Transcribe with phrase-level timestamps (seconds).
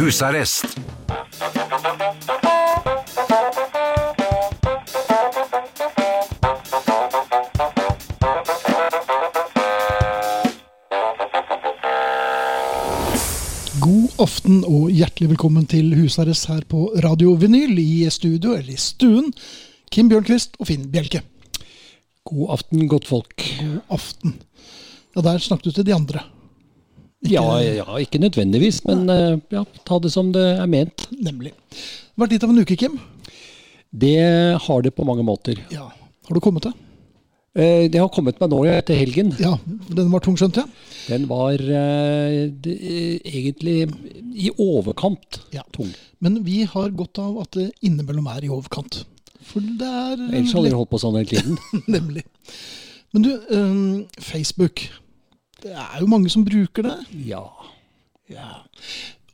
[0.00, 0.64] Husarrest.
[13.80, 18.80] God aften og hjertelig velkommen til husarrest her på Radio Vinyl i studio, eller i
[18.80, 19.28] stuen.
[19.92, 21.26] Kim Bjørnquist og Finn Bjelke.
[22.24, 23.36] God aften, godt folk.
[23.36, 24.38] God aften.
[25.12, 26.24] Ja, der snakket du til de andre.
[27.28, 31.04] Ja, ja, ikke nødvendigvis, men eh, ja, ta det som det er ment.
[31.20, 31.52] Nemlig.
[32.16, 32.94] Vært litt av en uke, Kim.
[33.92, 34.14] Det
[34.64, 35.58] har det på mange måter.
[35.74, 35.90] Ja.
[36.28, 36.72] Har du kommet til?
[37.58, 39.34] Eh, Det har kommet meg nå etter helgen.
[39.42, 39.56] Ja,
[39.90, 40.70] den var tung, skjønte jeg.
[41.10, 42.76] Den var eh, det,
[43.26, 43.90] egentlig
[44.38, 45.64] i overkant Ja.
[45.74, 45.90] tung.
[46.20, 49.02] Men vi har godt av at det innimellom er i overkant.
[49.42, 51.58] For det er Ellers hadde vi holdt på sånn hele tiden.
[51.96, 52.24] Nemlig.
[53.12, 54.86] Men du, øhm, Facebook.
[55.62, 56.96] Det er jo mange som bruker det.
[57.26, 57.44] Ja.
[58.30, 58.50] Ja.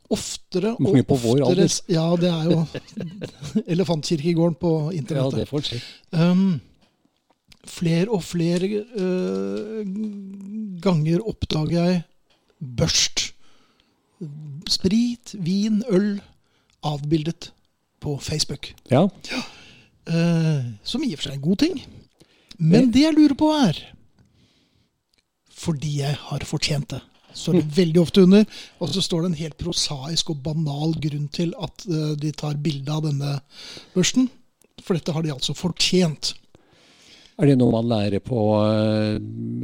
[0.09, 1.73] Oftere og Mange på vår alder.
[1.91, 2.61] Ja, det er jo
[3.75, 5.73] elefantkirkegården på ja, det får.
[6.15, 6.61] Um,
[7.67, 9.83] flere og flere uh,
[10.81, 12.01] ganger oppdager jeg
[12.59, 13.27] børst.
[14.67, 16.17] Sprit, vin, øl
[16.87, 17.51] avbildet
[18.01, 18.73] på Facebook.
[18.91, 19.07] Ja.
[20.07, 21.79] Eh, som i og for seg er en god ting.
[22.57, 23.81] Men det jeg lurer på er
[25.57, 27.03] Fordi jeg har fortjent det.
[27.37, 28.45] Så er det veldig ofte under,
[28.81, 32.57] og så står det en helt prosaisk og banal grunn til at uh, de tar
[32.63, 33.35] bilde av denne
[33.93, 34.29] børsten.
[34.81, 36.33] For dette har de altså fortjent.
[37.37, 39.17] Er det noe man lærer på eh,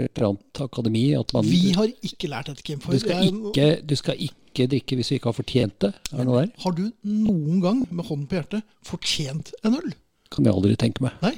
[0.05, 1.07] et eller annet akademi?
[1.17, 2.81] At man, Vi har ikke lært dette, Kim.
[2.85, 5.89] Du, skal ikke, du skal ikke drikke hvis du ikke har fortjent det?
[6.13, 6.51] Er?
[6.61, 9.95] Har du noen gang med hånden på hjertet fortjent en øl?
[10.33, 11.17] Kan jeg aldri tenke meg.
[11.25, 11.33] Nei.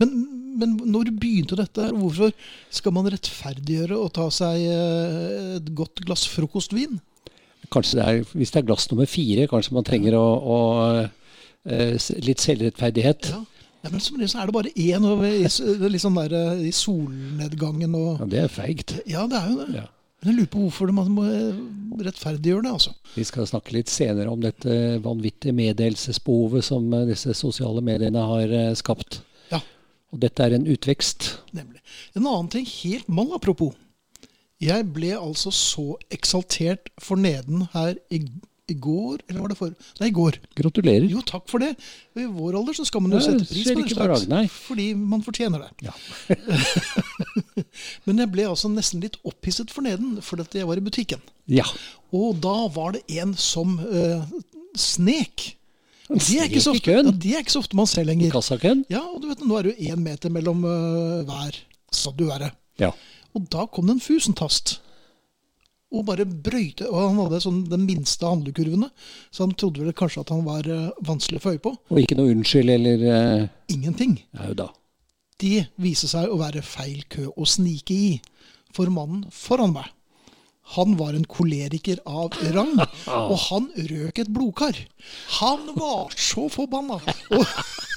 [0.00, 0.14] Men,
[0.58, 1.94] men når begynte dette her?
[1.96, 2.32] Hvorfor
[2.72, 6.98] skal man rettferdiggjøre å ta seg eh, et godt glass frokostvin?
[7.70, 10.58] Kanskje det er, Hvis det er glass nummer fire, kanskje man trenger å, å
[11.00, 13.32] eh, litt selvrettferdighet.
[13.34, 13.44] Ja.
[13.80, 15.30] Ja, men som regel er det bare én i,
[15.88, 18.98] litt sånn der, eh, i solnedgangen og Ja, det er feigt.
[19.08, 19.70] Ja, det er jo det.
[19.78, 19.86] Ja.
[20.20, 21.24] Men jeg lurer på hvorfor man må
[22.04, 22.92] rettferdiggjøre det, altså.
[23.14, 29.22] Vi skal snakke litt senere om dette vanvittige meddelelsesbehovet som disse sosiale mediene har skapt.
[30.10, 31.30] Og dette er en utvekst.
[31.54, 31.80] nemlig.
[32.16, 33.74] En annen ting, helt mal apropos.
[34.60, 38.18] Jeg ble altså så eksaltert forneden her i,
[38.68, 40.36] i går, eller var det for Nei, i går.
[40.58, 41.06] Gratulerer.
[41.08, 41.70] Jo, takk for det.
[42.18, 44.26] I vår alder så skal man jo sette pris på det slags.
[44.28, 44.50] dag.
[44.52, 45.88] Fordi man fortjener det.
[45.88, 45.94] Ja.
[48.04, 51.24] Men jeg ble altså nesten litt opphisset forneden, fordi jeg var i butikken.
[51.48, 51.66] ja.
[52.10, 54.24] Og da var det en som uh,
[54.74, 55.52] snek.
[56.10, 58.32] Og Det er, ikke så ofte, det er ikke så ofte man ser lenger.
[58.34, 58.82] Kassakøen?
[58.90, 61.58] Ja, og du vet, Nå er det jo én meter mellom uh, hver
[61.94, 62.50] statuære.
[62.82, 62.90] Ja.
[63.38, 64.80] Og da kom det en fusentast.
[65.94, 66.88] Og bare brøyte.
[66.90, 68.90] Og han hadde sånn den minste handlekurvene,
[69.30, 71.74] så han trodde vel kanskje at han var uh, vanskelig å få øye på.
[71.94, 73.46] Og ikke noe unnskyld eller uh...
[73.70, 74.18] Ingenting.
[74.34, 74.70] jo da.
[75.40, 78.12] Det viste seg å være feil kø å snike i.
[78.74, 79.86] For mannen foran meg,
[80.76, 82.76] han var en koleriker av rang,
[83.10, 84.76] og han røk et blodkar.
[85.40, 87.00] Han var så forbanna!
[87.34, 87.44] Og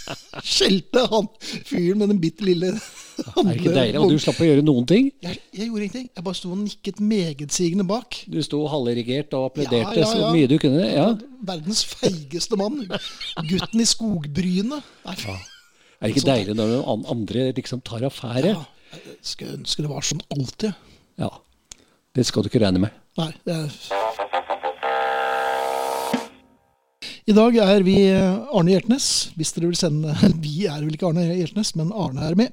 [0.53, 1.28] skjelte han
[1.67, 4.00] fyren med den bitte lille Er det ikke deilig?
[4.01, 5.11] Og du slapp å gjøre noen ting?
[5.23, 6.07] Jeg, jeg gjorde ingenting.
[6.17, 8.17] Jeg bare sto og nikket megetsigende bak.
[8.28, 10.11] Du sto halvirrigert og applauderte Ja, ja, ja.
[10.11, 10.84] så mye du kunne?
[10.90, 11.05] Ja.
[11.45, 12.81] Verdens feigeste mann.
[13.47, 14.91] Gutten i skogbrynet.
[15.05, 18.55] Nei, Er det ikke deilig når noen andre liksom tar affære?
[18.57, 18.66] ja,
[18.97, 20.73] jeg skulle ønske det var sånn alltid.
[21.22, 21.29] Ja.
[22.16, 22.90] Det skal du ikke regne med.
[23.18, 24.03] Nei, det er
[27.23, 29.06] I dag er vi Arne Hjertnes.
[29.38, 30.11] Hvis dere vil sende
[30.44, 32.51] Vi er vel ikke Arne Hjertnes, men Arne er med.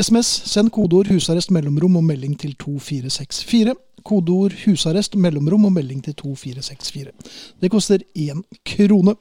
[0.00, 3.74] SMS, send kodeord 'husarrest', mellomrom og melding til 2464.
[4.08, 7.12] Kodeord 'husarrest', mellomrom og melding til 2464.
[7.60, 9.14] Det koster én krone.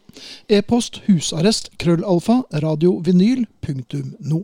[0.48, 4.44] E-post husarrest, krøllalfa, radiovinyl.no.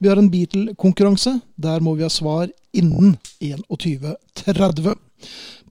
[0.00, 1.40] Vi har en Beatle-konkurranse.
[1.62, 4.96] Der må vi ha svar innen 21.30.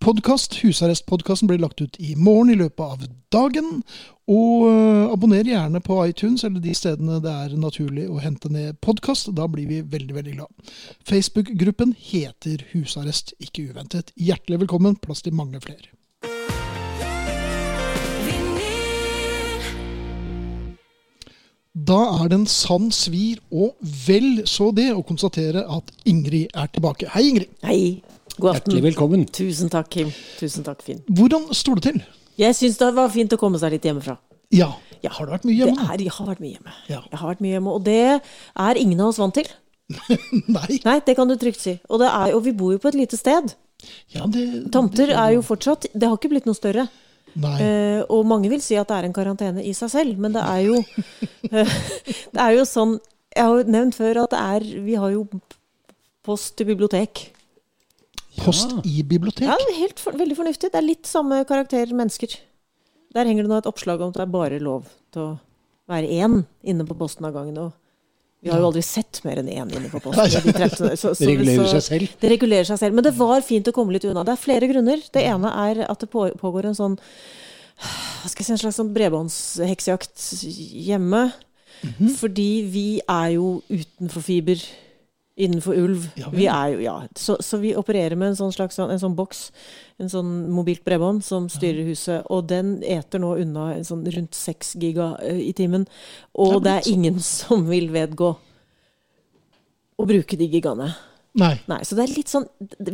[0.06, 3.80] Podkast, Husarrestpodkasten blir lagt ut i morgen i løpet av dagen.
[4.30, 8.78] Og øh, abonner gjerne på iTunes eller de stedene det er naturlig å hente ned
[8.86, 9.32] podkast.
[9.34, 10.70] Da blir vi veldig, veldig glad.
[11.10, 14.14] Facebook-gruppen heter Husarrest, ikke uventet.
[14.14, 15.90] Hjertelig velkommen, plass til mange flere.
[21.74, 23.74] Da er det en sann svir og
[24.06, 27.10] vel så det å konstatere at Ingrid er tilbake.
[27.18, 27.58] Hei, Ingrid.
[27.66, 27.82] Hei.
[28.36, 28.74] God aften.
[28.74, 29.26] Hjertelig velkommen.
[29.32, 30.10] Tusen takk, Kim.
[30.40, 31.02] Tusen takk, Finn.
[31.08, 32.00] Hvordan står det til?
[32.42, 34.18] Jeg syns det var fint å komme seg litt hjemmefra.
[34.54, 34.74] Ja.
[35.04, 35.12] Ja.
[35.16, 35.86] Har du vært mye Det hjemme?
[35.94, 36.74] er, jeg har vært mye hjemme.
[36.90, 37.02] Ja.
[37.12, 38.00] Jeg har vært mye hjemme, Og det
[38.66, 39.48] er ingen av oss vant til.
[40.58, 40.80] Nei.
[40.84, 41.78] Nei, det kan du trygt si.
[41.90, 43.54] Og, det er, og vi bor jo på et lite sted.
[44.16, 46.88] Ja, det, Tomter er jo fortsatt Det har ikke blitt noe større.
[47.36, 47.56] Nei.
[47.62, 50.42] Eh, og mange vil si at det er en karantene i seg selv, men det
[50.42, 51.74] er jo uh,
[52.34, 52.96] Det er jo sånn
[53.36, 55.26] Jeg har jo nevnt før at det er Vi har jo
[56.26, 57.28] post til bibliotek.
[58.38, 58.82] Post Ja.
[58.86, 59.48] i bibliotek.
[59.48, 60.72] Ja, helt for, veldig fornuftig.
[60.72, 62.36] Det er litt samme karakter mennesker.
[63.14, 65.40] Der henger det nå et oppslag om at det er bare lov til å
[65.88, 67.58] være én inne på posten av gangen.
[67.58, 67.74] Og
[68.44, 70.52] vi har jo aldri sett mer enn én inne på posten.
[70.54, 72.10] de så- så- Det regulerer så- seg selv.
[72.20, 72.94] Det regulerer seg selv.
[72.94, 74.24] Men det var fint å komme litt unna.
[74.26, 74.98] Det er flere grunner.
[75.12, 76.98] Det ene er at det pågår en sånn
[77.78, 80.16] hva skal jeg si, en slags sånn bredbåndsheksejakt
[80.86, 81.34] hjemme.
[81.84, 82.10] Mhm.
[82.16, 84.56] Fordi vi er jo utenfor fiber.
[85.36, 86.06] Innenfor ulv.
[86.16, 86.96] Ja vi er jo, ja.
[87.20, 89.50] Så, så vi opererer med en sånn slags en sånn boks,
[90.00, 92.24] en sånn mobilt bredbånd som styrer huset.
[92.32, 95.84] Og den eter nå unna en sånn rundt 6 giga eh, i timen.
[96.40, 98.32] Og Det er ingen som vil vedgå
[99.96, 100.94] å bruke de gigaene.
[101.36, 101.54] Nei.
[101.68, 102.46] Nei, så det er litt sånn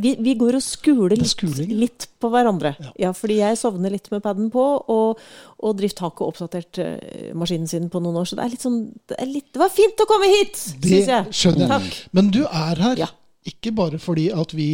[0.01, 2.71] Vi, vi går og skuler er litt, litt på hverandre.
[2.81, 2.91] Ja.
[3.03, 3.11] Ja.
[3.13, 5.19] fordi jeg sovner litt med paden på, og,
[5.61, 8.25] og Drift har ikke oppdatert eh, maskinen sin på noen år.
[8.31, 8.79] Så det er litt sånn
[9.11, 11.29] Det, litt, det var fint å komme hit, syns jeg.
[11.37, 11.71] skjønner jeg.
[11.75, 11.99] Takk.
[12.17, 13.11] Men du er her Ja.
[13.53, 14.71] ikke bare fordi at vi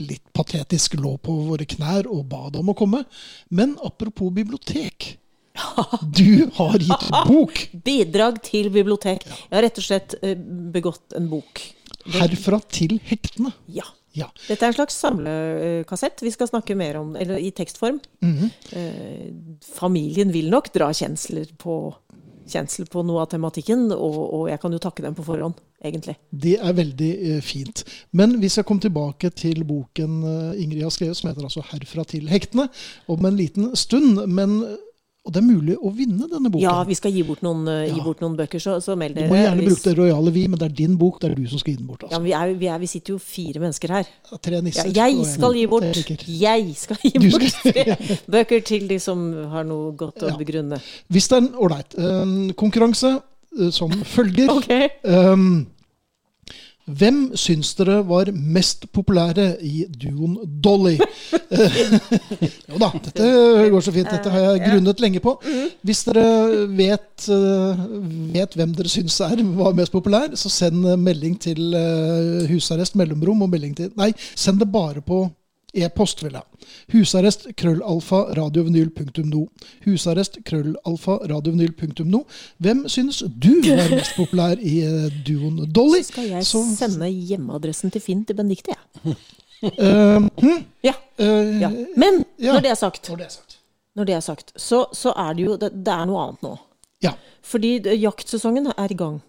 [0.00, 3.02] litt patetisk lå på våre knær og ba om å komme,
[3.52, 5.14] men apropos bibliotek.
[6.16, 7.62] Du har gitt bok!
[7.84, 9.24] Bidrag til bibliotek.
[9.24, 11.60] Jeg har rett og slett eh, begått en bok.
[12.16, 13.52] Herfra til hektene.
[13.68, 13.86] Ja.
[14.16, 14.30] Ja.
[14.46, 18.00] Dette er en slags samlekassett vi skal snakke mer om, eller i tekstform.
[18.24, 18.50] Mhm.
[18.72, 19.26] eh,
[19.60, 21.94] familien vil nok dra kjensler på,
[22.48, 26.16] kjensler på noe av tematikken, og, og jeg kan jo takke dem på forhånd, egentlig.
[26.30, 27.84] Det er veldig eh, fint.
[28.16, 32.06] Men vi skal komme tilbake til boken eh, Ingrid har skrevet, som heter altså 'Herfra
[32.08, 32.70] til hektene',
[33.12, 34.24] om en liten stund.
[34.32, 34.62] Men,
[35.26, 36.62] og det er mulig å vinne denne boken.
[36.62, 38.04] Ja, vi skal gi bort noen, uh, gi Ja.
[38.04, 40.58] bort noen bøker, så, så meld du må gjerne hvis- bruke det rojale vi, men
[40.60, 41.18] det er din bok.
[41.20, 42.04] Det er du som skal gi den bort.
[42.06, 42.14] Altså.
[42.14, 44.06] Ja, vi, er, vi, er, vi sitter jo fire mennesker her.
[44.40, 44.92] Tre Ja, nisser.
[44.94, 45.82] jeg og en skal gi bort.
[46.26, 50.36] Jeg skal gi bort skal- bøker til de som har noe godt å Ja.
[50.36, 50.80] begrunne.
[51.10, 53.16] Hvis det er en ålreit konkurranse
[53.58, 54.88] eh, som følger okay.
[55.04, 55.66] Um,
[56.86, 60.96] hvem syns dere var mest populære i duoen Dolly?
[62.70, 63.30] Jo da, dette
[63.72, 64.10] går så fint.
[64.10, 65.34] Dette har jeg grunnet lenge på.
[65.86, 66.26] Hvis dere
[66.78, 67.82] vet, eh,
[68.36, 73.42] vet hvem dere syns er, var mest populær, så send melding til eh, husarrest mellomrom
[73.46, 75.24] og melding til Nei, send det bare på
[75.84, 76.42] e-post, vil jeg.
[76.94, 79.42] Husarrest krøllalfa radiovenyl.no.
[79.84, 82.22] Husarrest krøllalfa radiovenyl.no.
[82.62, 86.02] Hvem syns du var mest populær i eh, duoen Dolly?
[86.02, 89.16] Så skal jeg Så- sende hjemmeadressen til Finn til Benedicte, jeg.
[89.62, 90.92] Eh, hm, Ja.
[91.18, 91.70] Uh, ja.
[91.96, 92.52] Men ja.
[92.52, 93.58] når det er sagt, Når det er sagt.
[93.96, 96.50] det er sagt så, så er det jo det, det er noe annet nå.
[97.02, 97.14] Ja.
[97.42, 99.22] Fordi jaktsesongen er i gang.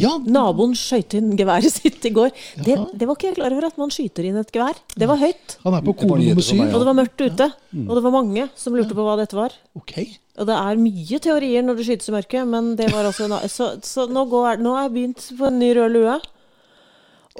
[0.00, 2.30] Ja, Naboen skøyt inn geværet sitt i går.
[2.64, 4.78] Det, det var ikke jeg klar over at man skyter inn et gevær.
[4.96, 5.56] Det var høyt.
[5.64, 6.62] han er på nyheter nummer syv.
[6.72, 7.48] Og det var mørkt ute.
[7.86, 9.52] Og det var mange som lurte på hva dette var.
[9.76, 10.08] Okay.
[10.40, 13.48] Og det er mye teorier når det skytes i mørket, men det var altså en-
[13.52, 16.14] Så, så nå, går, nå har jeg begynt på en ny rød lue.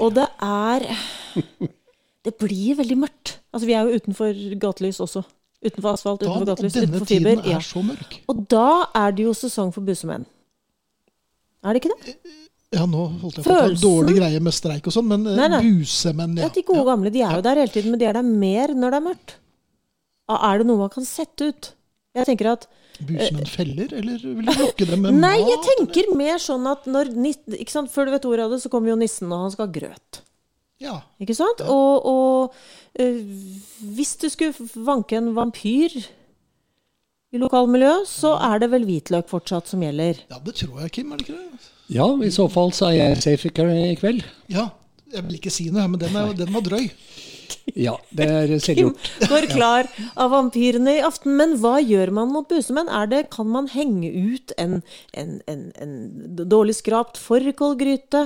[0.00, 0.86] Og det er
[2.24, 3.38] Det blir veldig mørkt.
[3.52, 5.24] Altså, vi er jo utenfor gatelys også.
[5.64, 6.86] Utenfor asfalt, utenfor Da, utenfor fiber.
[6.86, 7.58] og denne tiden er Ja.
[7.58, 8.20] så mørk.
[8.28, 10.24] Og da er det jo sesong for bussemenn.
[11.62, 12.16] Er det ikke det?
[12.72, 15.36] Ja, nå holdt jeg på å ta dårlig greie med streik og sånn, men eh,
[15.36, 15.60] Nei, nei.
[15.66, 16.46] busemenn, Ja.
[16.48, 16.52] ja.
[16.54, 18.94] De gode gamle de er jo der hele tiden, men de er der mer når
[18.94, 19.34] det er mørkt.
[20.32, 21.72] Er det noe man kan sette ut?
[22.16, 22.64] Jeg tenker at
[23.02, 26.84] Busemenn feller, eller vil du lokke dem med Nei, jeg tenker tenker mer sånn at
[26.88, 27.10] når
[27.56, 27.92] ikke sant?
[27.92, 30.20] Før du vet ordet av det, så kommer jo nissen, og han skal ha grøt.
[30.82, 30.96] Ja.
[31.22, 31.60] Ikke sant?
[31.68, 33.20] Og, og eh,
[33.96, 35.94] hvis du skulle vanke en vampyr
[37.32, 40.20] i lokalmiljøet, så er det vel hvitløk fortsatt som gjelder.
[40.28, 41.12] ja, det tror jeg, Kim.
[41.12, 41.70] Er det ikke det?
[41.92, 44.24] Ja, i så fall så er jeg safe i kveld.
[44.52, 44.68] Ja.
[45.12, 46.88] Jeg vil ikke si noe, men den, er, den var drøy.
[47.76, 48.96] Ja, det er selvgjort.
[49.20, 51.34] Kim går klar av vampyrene i aften.
[51.36, 52.88] Men hva gjør man mot busemenn?
[52.88, 54.78] Er det, kan man henge ut en,
[55.12, 55.92] en, en, en
[56.48, 58.24] dårlig skrapt fårikålgryte?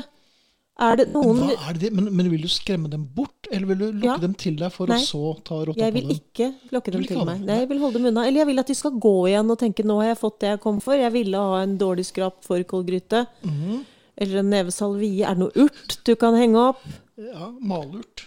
[0.87, 1.91] Er det noen Hva er det?
[1.97, 4.17] Men, men vil du skremme dem bort, eller vil du lokke Ja.
[4.23, 4.99] dem til deg for Nei.
[4.99, 6.17] å så ta rotta Jeg på vil dem?
[6.21, 7.41] ikke lokke Du dem vil ikke til meg.
[7.47, 8.26] Nei, jeg vil holde dem unna.
[8.26, 10.49] Eller jeg vil at de skal gå igjen og tenke nå har jeg fått det
[10.55, 10.95] jeg kom for.
[10.95, 13.26] Jeg ville ha en dårlig skrap fårikålgryte.
[13.45, 13.85] Mhm.
[14.19, 15.23] Eller en neve salvie.
[15.25, 16.81] Er det noe urt du kan henge opp?
[17.19, 18.25] Ja, malurt.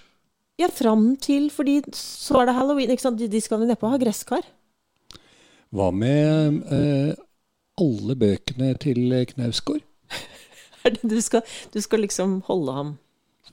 [0.60, 2.90] Ja, fram til, fordi så er det halloween.
[2.92, 3.18] ikke sant?
[3.18, 4.44] De, de skal neppe ha gresskar?
[5.74, 7.16] Hva med eh,
[7.80, 9.82] alle bøkene til Knausgård?
[11.04, 11.42] Du skal,
[11.74, 12.98] du skal liksom holde ham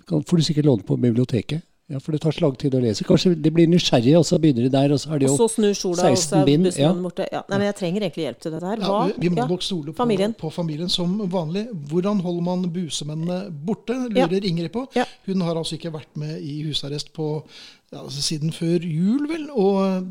[0.08, 1.62] Kan- Får du sikkert låne på biblioteket.
[1.88, 3.04] Ja, for det tar så lang tid å lese.
[3.06, 5.46] Kanskje de blir nysgjerrige, og så begynner de der, og så er det Og jo
[5.46, 6.88] så snur sola, og så 16 er bind, ja.
[6.92, 7.26] borte.
[7.30, 7.42] Ja.
[7.48, 8.76] Nei, men jeg trenger egentlig hjelp til dette her.
[8.82, 9.06] Hva?
[9.06, 9.46] vi, vi må Ja.
[9.46, 10.34] nok stole på Familien.
[10.34, 11.68] på familien som vanlig.
[11.88, 14.88] Hvordan holder man busemennene borte, lurer Ingrid på.
[14.96, 15.04] Ja.
[15.26, 17.44] Hun har altså ikke vært med i husarrest på
[17.92, 19.46] ja, altså siden før jul, vel.
[19.54, 20.02] Og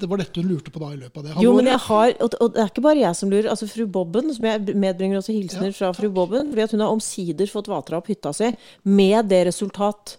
[0.00, 2.14] det var dette hun lurte på da i løpet av det Jo, men jeg har,
[2.24, 3.48] og det er ikke bare jeg som lurer.
[3.52, 6.94] altså Fru Bobben, som jeg medbringer også hilsener fra fru Bobben, fordi at hun har
[6.94, 8.48] omsider fått vatra opp hytta si
[8.84, 10.16] med det resultat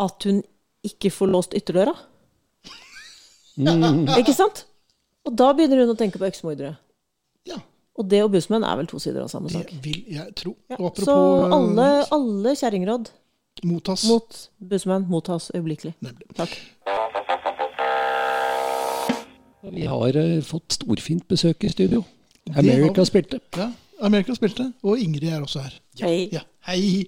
[0.00, 0.42] at hun
[0.86, 1.94] ikke får låst ytterdøra.
[4.18, 4.64] Ikke sant?
[5.28, 6.74] Og da begynner hun å tenke på øksemordere.
[7.48, 7.58] Ja,
[8.00, 9.68] Og det og bussmenn er vel to sider av samme sak.
[9.68, 10.54] det vil jeg tro.
[10.70, 10.78] Ja.
[10.80, 13.10] Og Så apropos eh, alle, alle kjerringråd
[13.68, 14.04] mottas.
[14.08, 14.38] mot
[14.72, 15.94] bussmenn mottas øyeblikkelig.
[16.00, 16.30] Nemlig.
[16.38, 16.54] Takk.
[19.62, 22.04] Vi har uh, fått storfint besøk i studio.
[22.56, 23.40] America spilte.
[23.56, 23.68] Ja,
[24.00, 25.74] America spilte, og Ingrid er også her.
[26.00, 26.28] Hei.
[26.32, 27.04] Ja, hei!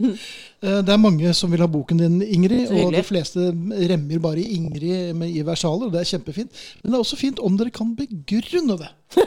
[0.61, 2.69] Eh, Det er mange som vil ha boken din, Ingrid.
[2.77, 3.47] Og de fleste
[3.89, 6.53] remmer bare Ingrid med i versaler, og det er kjempefint.
[6.83, 8.91] Men det er også fint om dere kan begrunne det.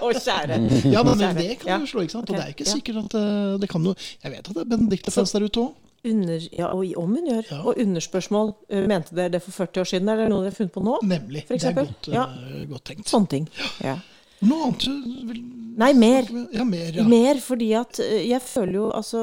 [0.00, 0.58] Å, kjære.
[0.88, 1.78] Ja, men det kan Ja.
[1.82, 2.30] du slå, ikke sant?
[2.32, 4.72] Og det er ikke sikkert at eh, det kan noe Jeg vet at det er
[4.72, 5.76] Benedicte-fans der ute òg.
[6.06, 7.44] Under, ja, og om hun gjør.
[7.50, 7.58] Ja.
[7.66, 8.54] Og underspørsmål.
[8.70, 10.72] eh, Mente dere det for 40 år siden, eller er det noe dere har funnet
[10.76, 10.98] på nå?
[11.02, 11.42] Nemlig.
[11.48, 12.24] Det er godt, Ja.
[12.30, 13.08] eh, godt tenkt.
[13.10, 13.48] Sånne ting.
[13.82, 13.96] Ja.
[14.42, 15.44] Noe annet du vil
[15.78, 16.22] Nei, mer.
[16.52, 16.92] Ja, mer.
[16.92, 17.02] Ja.
[17.06, 19.20] Mer fordi at eh, jeg føler jo altså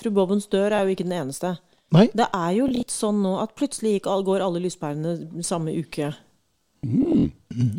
[0.00, 1.56] Fru Bobbens dør er jo ikke den eneste.
[1.94, 2.08] Nei?
[2.14, 6.12] Det er jo litt sånn nå at plutselig gikk, går alle lyspærene samme uke.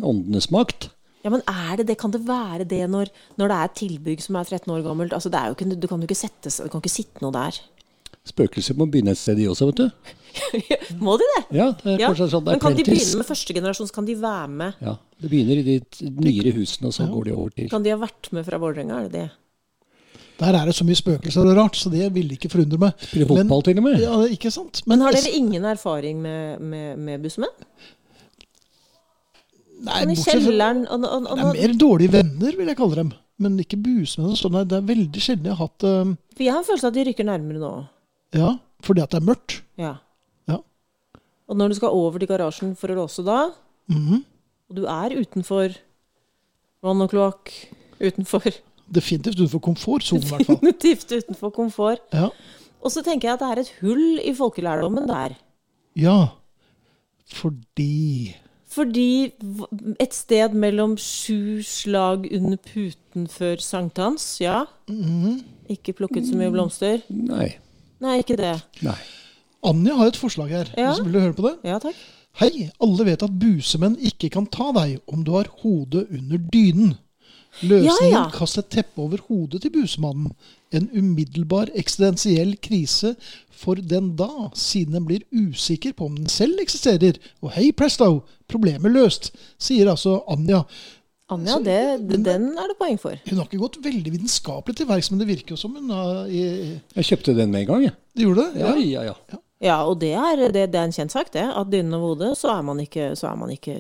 [0.03, 0.89] Åndenes makt.
[1.25, 1.97] Ja, men er det det?
[1.97, 5.13] Kan det være det når, når det er et tilbygg som er 13 år gammelt?
[5.15, 7.33] Altså, det er jo ikke, du kan jo ikke, settes, du kan ikke sitte noe
[7.33, 7.57] der.
[8.25, 10.13] Spøkelser må begynne et sted, de også, vet du.
[11.05, 11.41] Må de det?
[11.55, 12.07] Ja, det er Ja.
[12.09, 14.73] kanskje sånn det Men kan de begynne med første generasjon, så kan de være med.
[14.83, 17.93] Ja, det begynner i de nyere husene, og så går de over til Kan de
[17.93, 18.97] ha vært med fra Vålerenga?
[18.99, 19.29] Er det det?
[20.41, 22.97] Der er det så mye spøkelser og rart, så det ville ikke forundre meg.
[22.99, 24.01] Spiller fotball til og med.
[24.03, 24.81] Ja, ikke sant?
[24.89, 27.53] Men har dere ingen erfaring med, med, med bussmenn?
[29.85, 32.67] Nei, Sånn i bortsett fra- kjelleren og, og, og, Det er mer dårlige venner, vil
[32.71, 33.13] jeg kalle dem.
[33.43, 34.55] Men ikke busmenn sånn.
[34.67, 37.03] Det er veldig sjelden jeg har hatt uh, jeg har en følelse av at de
[37.09, 37.71] rykker nærmere nå.
[38.35, 38.51] Ja,
[38.83, 39.61] fordi at det er mørkt.
[39.79, 39.95] Ja.
[40.51, 40.57] Ja.
[41.47, 43.51] Og når du skal over til garasjen for å låse da,
[43.89, 44.23] Mhm.
[44.69, 45.75] og du er utenfor
[46.83, 47.51] vann og kloakk,
[48.01, 48.51] utenfor
[48.91, 50.55] Definitivt utenfor komfortsonen, i hvert fall.
[50.61, 52.01] Definitivt utenfor komfort.
[52.13, 52.27] Ja.
[52.83, 55.35] Og så tenker jeg at det er et hull i folkelærdommen der.
[55.95, 56.27] ja.
[57.27, 58.35] Fordi
[58.75, 59.31] Fordi
[59.99, 64.65] et sted mellom sju slag under puten før sankthans, ja.
[64.89, 65.43] Mhm.
[65.69, 67.01] Ikke plukket så mye blomster.
[67.09, 67.55] Nei.
[68.03, 68.55] Nei, ikke det.
[68.85, 68.97] Nei.
[69.65, 70.69] Anja har et forslag her.
[70.77, 70.91] Ja.
[70.97, 71.55] du vil høre på det?
[71.65, 71.95] Ja takk.
[72.41, 76.97] Hei, alle vet at busemenn ikke kan ta deg om du har hodet under dynen.
[77.63, 78.31] Løsningen Ja, ja.
[78.35, 80.33] kast et teppe over hodet til busemannen.
[80.75, 83.13] En umiddelbar eksistensiell krise
[83.55, 84.27] for den da,
[84.59, 87.15] siden den blir usikker på om den selv eksisterer.
[87.39, 90.65] Og hei presto, problemet løst, sier altså Anja.
[91.33, 93.15] Anja, det, men- den er det poeng for.
[93.25, 96.27] Hun har ikke gått veldig vitenskapelig til verks, men det virker jo som hun har
[96.27, 97.93] i- Jeg kjøpte den med en gang, jeg.
[98.15, 98.61] Du gjorde det?
[98.61, 99.39] Ja, ja, ja.
[99.63, 101.41] Ja, og det er, det, det er en kjent sak, det.
[101.41, 103.73] At dynen over hodet, så er man ikke, så er man ikke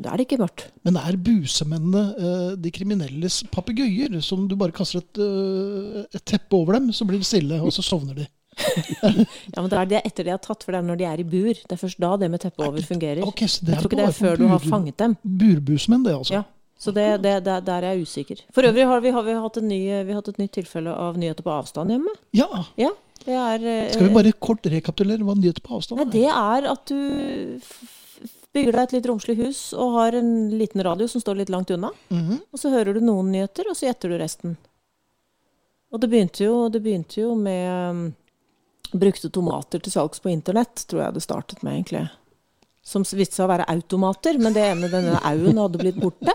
[0.00, 0.66] Da er det ikke mørkt.
[0.84, 6.52] Men er busemennene eh, de kriminelles papegøyer, som du bare kaster et, eh, et teppe
[6.54, 8.26] over dem, så blir de stille, og så sovner de?
[9.56, 11.20] Ja, men det er det etter de har tatt, for det er når de er
[11.22, 11.54] i bur.
[11.54, 13.24] Det er først da det med teppet over fungerer.
[13.26, 15.16] Ok, så det Jeg er tror ikke det er før bur, du har fanget dem.
[15.24, 16.34] Burbusmenn, det, altså.
[16.34, 16.42] Ja,
[16.80, 18.40] Så det, det, det, der er jeg usikker.
[18.56, 20.94] For øvrig har vi, har vi, hatt, en ny, vi har hatt et nytt tilfelle
[20.96, 22.14] av nyheter på avstand hjemme.
[22.36, 22.48] Ja,
[22.80, 22.94] Ja,
[23.26, 26.08] det er eh, Skal vi bare kort rekapitulere hva nyheter på avstand er?
[26.08, 30.82] Nei, det er at du bygger deg et litt romslig hus og har en liten
[30.82, 31.92] radio som står litt langt unna.
[32.08, 32.40] Mhm.
[32.50, 34.56] Og så hører du noen nyheter, og så gjetter du resten.
[35.90, 38.02] Og det begynte jo, det begynte jo med um,
[38.92, 42.06] brukte tomater til salgs på internett, tror jeg det startet med, egentlig.
[42.90, 46.34] Som viste seg å være automater, men det ene, denne au-en hadde blitt borte.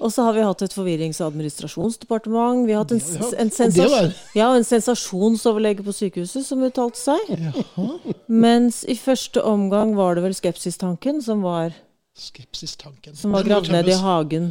[0.00, 2.64] Og så har vi hatt et forvirrings- og administrasjonsdepartement.
[2.66, 3.02] Vi har hatt en,
[3.44, 7.34] en, sensas ja, en sensasjonsoverlege på sykehuset som uttalte seg.
[7.36, 7.86] Jaha.
[8.32, 11.76] Mens i første omgang var det vel skepsistanken som var,
[12.16, 13.14] Skepsistanken.
[13.16, 14.50] som var gravd ned i hagen.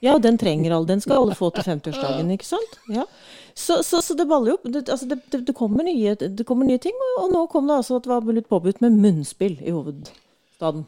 [0.00, 0.86] Ja, og den trenger alle.
[0.86, 2.76] Den skal alle få til 50-årsdagen, ikke sant?
[2.94, 3.04] Ja.
[3.58, 4.68] Så, så, så det baller jo opp.
[4.70, 7.80] Det, altså det, det, det, kommer nye, det kommer nye ting, og, nå kom det
[7.80, 10.84] altså at det var blitt påbudt med munnspill i hovedstaden.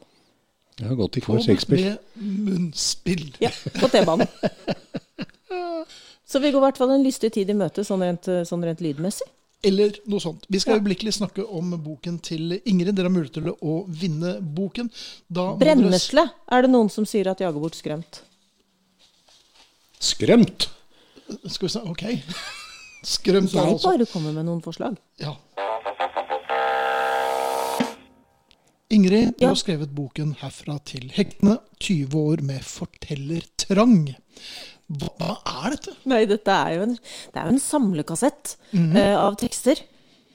[0.78, 1.96] Jeg har gått i kår Shakespeare.
[2.14, 3.26] Med munnspill.
[3.42, 3.50] Ja,
[3.80, 4.30] på T-banen.
[6.30, 8.80] Så vi går i hvert fall en lystig tid i møte, sånn rent, sånn rent
[8.84, 9.26] lydmessig.
[9.66, 10.46] Eller noe sånt.
[10.48, 10.80] Vi skal Ja.
[10.80, 12.94] øyeblikkelig snakke om boken til Ingrid.
[12.96, 14.88] Dere har mulighet til å vinne boken.
[15.28, 18.22] Da må dere- Brennesle er det noen som sier at jager bort skremt.
[20.00, 20.68] Skrømt!
[21.46, 22.04] Skal vi se, ok.
[23.14, 23.92] Skrømt er Jeg altså.
[23.92, 24.96] bare kommer med noen forslag.
[25.20, 25.36] Ja.
[28.90, 29.48] Ingrid, du Ja.
[29.52, 31.58] har skrevet boken 'Herfra til hektene'.
[31.80, 34.16] 20 år med fortellertrang.
[34.90, 35.92] Hva, hva er dette?
[36.10, 39.78] Nei, dette er jo en, det er jo en samlekassett eh, av tekster.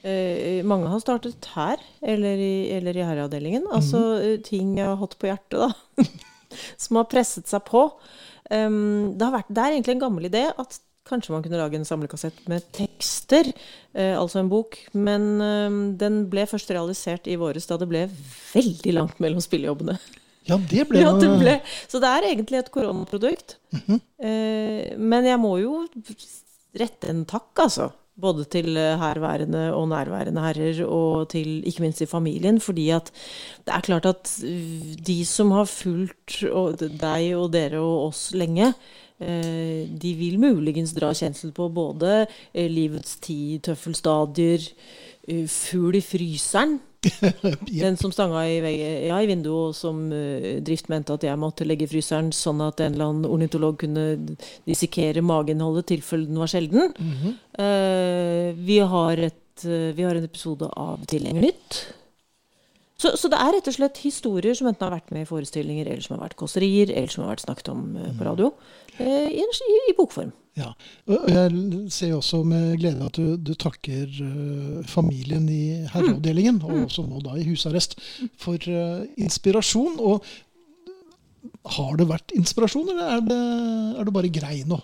[0.02, 3.66] Eh, mange har startet her, eller i, eller i herreavdelingen.
[3.70, 6.04] Altså eh, ting jeg har hatt på hjertet, da.
[6.80, 7.90] som har presset seg på.
[8.50, 11.78] Um, det, har vært, det er egentlig en gammel idé at kanskje man kunne lage
[11.78, 13.52] en samlekassett med tekster.
[13.96, 14.78] uh, altså en bok.
[14.94, 18.06] Men um, den ble først realisert i våres da det ble
[18.54, 19.98] veldig langt mellom spillejobbene.
[20.46, 21.58] Ja, det ble, Ja, det ble.
[21.90, 23.58] Så det er egentlig et koronaprodukt.
[24.22, 25.84] eh, men jeg må jo
[26.76, 27.90] rette en takk, altså.
[28.16, 32.60] Både til eh, herværende og nærværende herrer, og til ikke minst til familien.
[32.60, 33.10] Fordi at
[33.66, 36.40] det er klart at uh, de som har fulgt
[37.00, 38.72] deg og dere og oss lenge,
[39.20, 44.64] eh, de vil muligens dra kjensel på både eh, livets ti tøffelstadier,
[45.28, 46.78] eh, fugl i fryseren,
[47.84, 48.58] den som stanga i,
[49.08, 52.62] ja, i vinduet, og som eh, Drift mente at jeg måtte legge i fryseren, sånn
[52.64, 54.06] at en eller annen ornitolog kunne
[54.66, 56.96] dissekere mageinnholdet, tilfelle den var sjelden.
[57.56, 61.80] Eh, vi, har et, eh, vi har en episode av Tilhengernytt.
[62.96, 65.88] Så, så det er rett og slett historier som enten har vært med i forestillinger,
[65.90, 68.48] eller som har vært kåserier, eller som har vært snakket om eh, på radio,
[68.96, 70.32] eh, i, i, bokform.
[70.56, 70.70] Ja.
[71.12, 76.86] Og jeg ser også med glede at du, du takker eh, familien i herreavdelingen, og
[76.86, 77.98] også nå da i husarrest,
[78.40, 80.00] for eh, inspirasjon.
[80.00, 80.24] Og
[81.76, 83.42] har det vært inspirasjon, eller er det,
[84.00, 84.80] er det bare grei nå?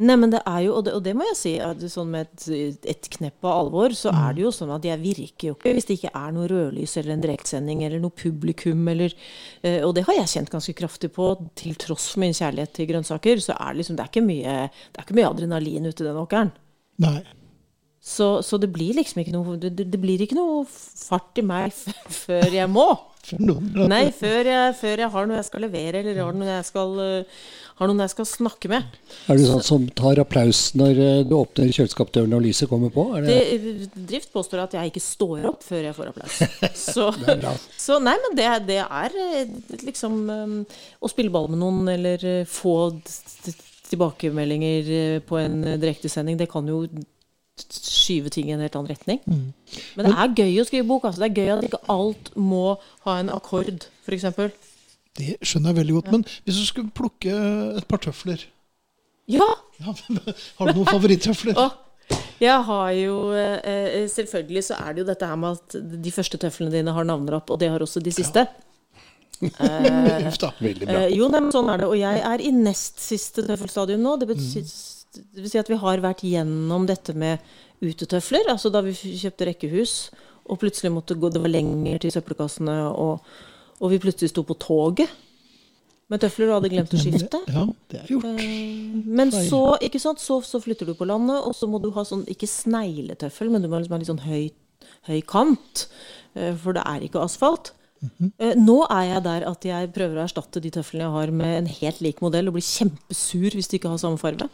[0.00, 1.50] Nei, men det er jo, og det, og det må jeg si,
[1.92, 5.50] sånn med et, et knepp av alvor, så er det jo sånn at jeg virker
[5.50, 9.12] jo ikke hvis det ikke er noe rødlys eller en direktsending eller noe publikum eller
[9.60, 11.28] eh, Og det har jeg kjent ganske kraftig på,
[11.60, 14.56] til tross for min kjærlighet til grønnsaker, så er det liksom Det er ikke mye,
[14.72, 16.52] det er ikke mye adrenalin ute i den åkeren.
[17.04, 17.20] Nei.
[18.02, 21.46] Så, så det blir liksom ikke noe det, det det blir ikke noe fart i
[21.46, 21.76] meg
[22.24, 22.88] før jeg må.
[23.22, 26.48] For noen, Nei, før jeg, før jeg har noe jeg skal levere, eller har noen
[26.50, 27.42] jeg skal, eh,
[27.78, 28.98] har noen jeg skal snakke med.
[29.30, 33.06] Er du sånn som tar applaus når eh, du åpner kjøleskapsdøren og lyset kommer på?
[33.22, 36.42] Det, Det, Drift påstår at jeg ikke står opp før jeg får applaus.
[36.92, 37.08] Så,
[37.78, 39.54] så nei, men det, det er eh,
[39.86, 42.74] liksom å spille ball med noen eller eh, få
[43.92, 46.84] tilbakemeldinger eh, på en eh, direktesending, det kan jo
[47.60, 49.20] skyve ting i en helt annen retning.
[49.96, 51.06] Men det er gøy å skrive bok.
[51.08, 51.22] Altså.
[51.22, 54.26] Det er gøy at ikke alt må ha en akkord, f.eks.
[55.18, 56.10] Det skjønner jeg veldig godt.
[56.14, 57.36] Men hvis du skulle plukke
[57.78, 58.46] et par tøfler
[59.30, 59.46] Ja!
[59.78, 59.92] ja,
[60.58, 61.58] Har du noen favorittøfler?
[62.42, 66.40] Jeg har jo eh, Selvfølgelig så er det jo dette her med at de første
[66.40, 68.46] tøflene dine har navnerapp, og det har også de siste.
[69.42, 70.52] Uff da.
[70.62, 71.04] Veldig bra.
[71.04, 71.88] Eh, jo, nei, men sånn er det.
[71.90, 74.16] Og jeg er i nest siste tøffelstadium nå.
[74.20, 74.66] Det betyr,
[75.14, 77.42] det vil si at vi har vært gjennom dette med
[77.82, 78.48] utetøfler.
[78.52, 79.96] Altså da vi kjøpte rekkehus,
[80.50, 83.20] og plutselig måtte gå Det var lenger til søppelkassene, og,
[83.80, 85.10] og vi plutselig sto på toget
[86.12, 87.38] med tøfler og hadde glemt å skifte.
[87.48, 88.26] Ja, det er gjort.
[88.42, 91.88] Eh, Men så, ikke sant, så, så flytter du på landet, og så må du
[91.94, 94.50] ha sånn, ikke snegletøffel, men du må liksom ha litt sånn høy,
[95.08, 95.86] høy kant,
[96.36, 97.72] eh, for det er ikke asfalt.
[98.02, 101.56] Eh, Nå er jeg der at jeg prøver å erstatte de tøflene jeg har med
[101.62, 104.50] en helt lik modell, og blir kjempesur hvis de ikke har samme farge.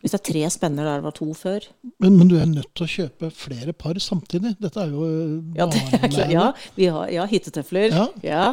[0.00, 1.64] Hvis det er tre spenner der det var to før.
[2.00, 4.54] Men, men du er nødt til å kjøpe flere par samtidig.
[4.62, 5.08] Dette er jo
[5.58, 6.32] Ja, det er klart.
[6.32, 6.46] ja
[6.78, 7.92] vi har ja, hyttetøfler.
[7.92, 8.06] Ja.
[8.24, 8.46] Ja.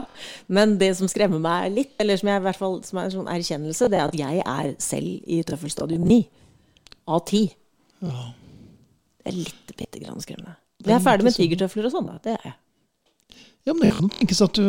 [0.51, 3.15] Men det som skremmer meg litt, eller som jeg i hvert fall som er en
[3.15, 6.19] sånn erkjennelse, det er at jeg er selv i tøffelstadium 9
[7.07, 7.47] av 10.
[8.03, 8.27] Ja.
[9.23, 10.57] Det er litt bitte grann skremmende.
[10.83, 12.19] Men jeg er ferdig med tigertøfler og sånn, da.
[12.23, 12.57] Det er jeg.
[13.67, 14.63] Ja, men det kan tenkes at du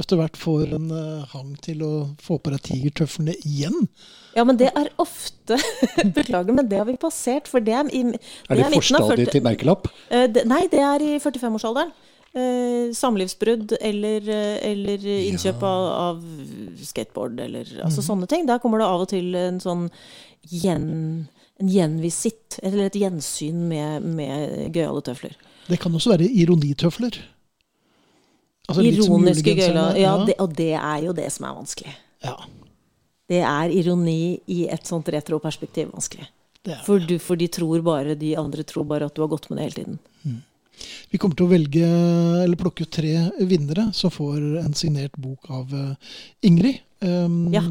[0.00, 1.92] etter hvert får en eh, hang til å
[2.24, 3.88] få på deg tigertøflene igjen.
[4.32, 5.58] Ja, men det er ofte
[6.16, 7.50] Beklager, men det har vi passert.
[7.50, 8.00] For det er, i,
[8.48, 9.90] Er det forstadiet til merkelapp?
[10.08, 11.92] Eh, Nei, det er i 45-årsalderen.
[12.30, 16.22] Eh, samlivsbrudd eller, eh, eller innkjøp av, av
[16.86, 18.46] skateboard eller altså sånne ting.
[18.48, 19.88] Der kommer det av og til en sånn
[20.48, 20.86] gjen,
[21.60, 25.36] en gjenvisitt, eller et gjensyn med, med gøyale tøfler.
[25.68, 27.18] Det kan også være ironitøfler.
[28.70, 29.98] Altså Ironiske gøyler.
[30.00, 31.94] Ja, det, og det er jo det som er vanskelig.
[32.24, 32.36] ja,
[33.30, 36.26] Det er ironi i et sånt retroperspektiv vanskelig.
[36.64, 36.84] det er.
[36.86, 39.58] For, du, for de tror bare, de andre tror bare at du har gått med
[39.60, 39.98] det hele tiden.
[41.12, 41.86] Vi kommer til å velge,
[42.40, 43.12] eller plukke ut tre
[43.44, 46.12] vinnere som får en signert bok av eh,
[46.48, 46.78] Ingrid.
[47.04, 47.62] Um, Ja.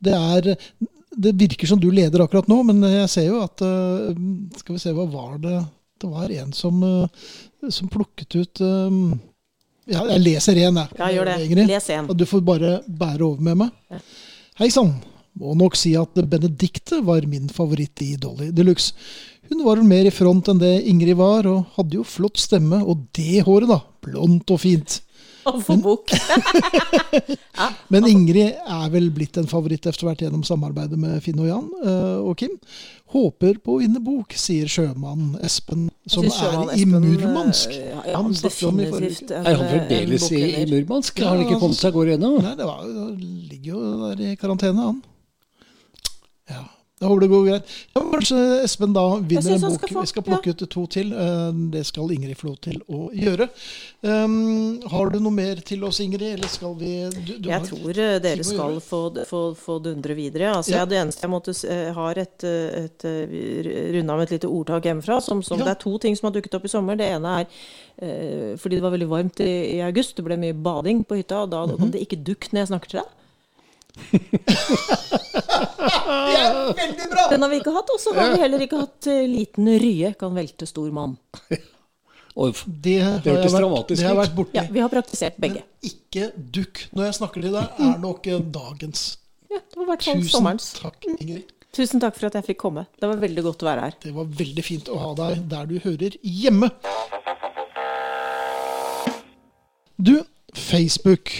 [0.00, 0.56] Det er
[1.16, 4.10] Det virker som du leder akkurat nå, men jeg ser jo at eh,
[4.60, 5.54] Skal vi se, hva var det
[6.00, 9.18] Det var en som, eh, som plukket ut um,
[9.86, 10.98] Ja, jeg leser en, jeg.
[10.98, 11.36] Ja, gjør det.
[11.46, 11.68] Ingrid.
[11.70, 11.90] Les.
[12.02, 13.74] Og du får bare bære over med meg.
[13.92, 14.00] Ja.
[14.58, 14.96] Hei sann.
[15.36, 18.94] Må nok si at Benedicte var min favoritt i Dolly Deluxe.
[19.50, 22.80] Hun var vel mer i front enn det Ingrid var, og hadde jo flott stemme.
[22.82, 23.78] Og det håret, da.
[24.02, 25.00] Blondt og fint.
[25.46, 26.10] Og få bok.
[27.92, 31.66] Men Ingrid er vel blitt en favoritt etter hvert gjennom samarbeidet med Finn og Jan
[31.86, 32.56] eh, og Kim.
[33.14, 37.74] Håper på å vinne bok, sier sjømann Espen, som sjømann er i Espen, Murmansk.
[37.78, 39.34] eh, Ja, Han snakket om i forrige definitivt.
[39.38, 40.64] Er han fremdeles i, i.
[40.72, 41.22] Murmansk?
[41.22, 42.32] Har han ikke kommet seg av gårde ennå?
[42.42, 42.82] Nei, det var,
[43.52, 44.98] ligger jo der i karantene, han.
[47.06, 47.12] Ja.
[47.12, 47.74] Jeg håper det går greit.
[47.94, 49.74] Ja, kanskje Espen da vinner en bok.
[49.78, 51.12] skal få, Vi skal plukke ut to til.
[51.12, 53.48] Eh, Det skal Ingrid få lov til å gjøre.
[54.02, 56.34] Um, har du noe mer til oss, Ingrid?
[56.34, 60.14] Eller skal vi du, du Jeg har- tror eh, dere skal få, få, få dundre
[60.14, 60.52] videre.
[60.54, 60.78] Altså, Ja.
[60.84, 64.82] jeg, det eneste jeg måtte eh, har et, et, eh, runda med et lite ordtak
[64.84, 65.20] hjemmefra.
[65.22, 65.64] Som, som Ja.
[65.64, 66.96] Det er to ting som har dukket opp i sommer.
[66.96, 67.46] Det ene er
[68.02, 70.16] eh, fordi det var veldig varmt i, i august.
[70.16, 71.42] Det ble mye bading på hytta.
[71.42, 71.78] Og da Mhm.
[71.78, 73.08] kom det ikke dukk når jeg snakker til deg.
[73.96, 74.10] Det
[76.40, 77.24] er veldig bra!
[77.30, 77.90] Den har vi ikke hatt.
[77.94, 81.16] Og så har vi heller ikke hatt eh, liten rye kan velte stor mann.
[82.36, 84.20] Det har, Det hørtes dramatisk det har ut.
[84.20, 84.56] vært borti.
[84.58, 85.62] Ja, vi har praktisert begge.
[85.88, 89.00] Ikke dukk når jeg snakker til deg, er nok eh, dagens.
[89.48, 90.66] Ja, det var i hvert fall Tusen sommerens.
[90.76, 91.46] takk, Ingrid.
[91.76, 92.82] Tusen takk for at jeg fikk komme.
[93.00, 93.94] Det var veldig godt å være her.
[94.04, 96.68] Det var veldig fint å ha deg der du hører hjemme.
[99.96, 100.14] Du,
[100.56, 101.32] Facebook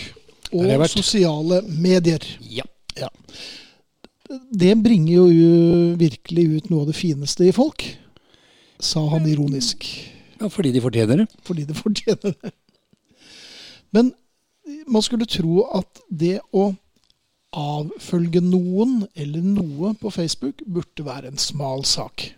[0.52, 2.22] og sosiale medier.
[2.40, 2.66] ja.
[2.96, 3.08] Ja.
[4.50, 5.26] Det bringer jo
[6.00, 7.84] virkelig ut noe av det fineste i folk,
[8.82, 9.84] sa han ironisk.
[10.40, 11.26] ja, fordi de fortjener det.
[11.46, 12.52] Fordi de fortjener det.
[13.94, 14.12] Men
[14.90, 16.72] man skulle tro at det å
[17.56, 22.32] avfølge noen eller noe på Facebook burde være en smal sak.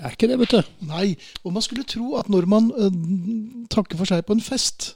[0.00, 0.70] Er ikke det, vet du.
[0.88, 4.94] Nei, og man skulle tro at når man uh, takker for seg på en fest,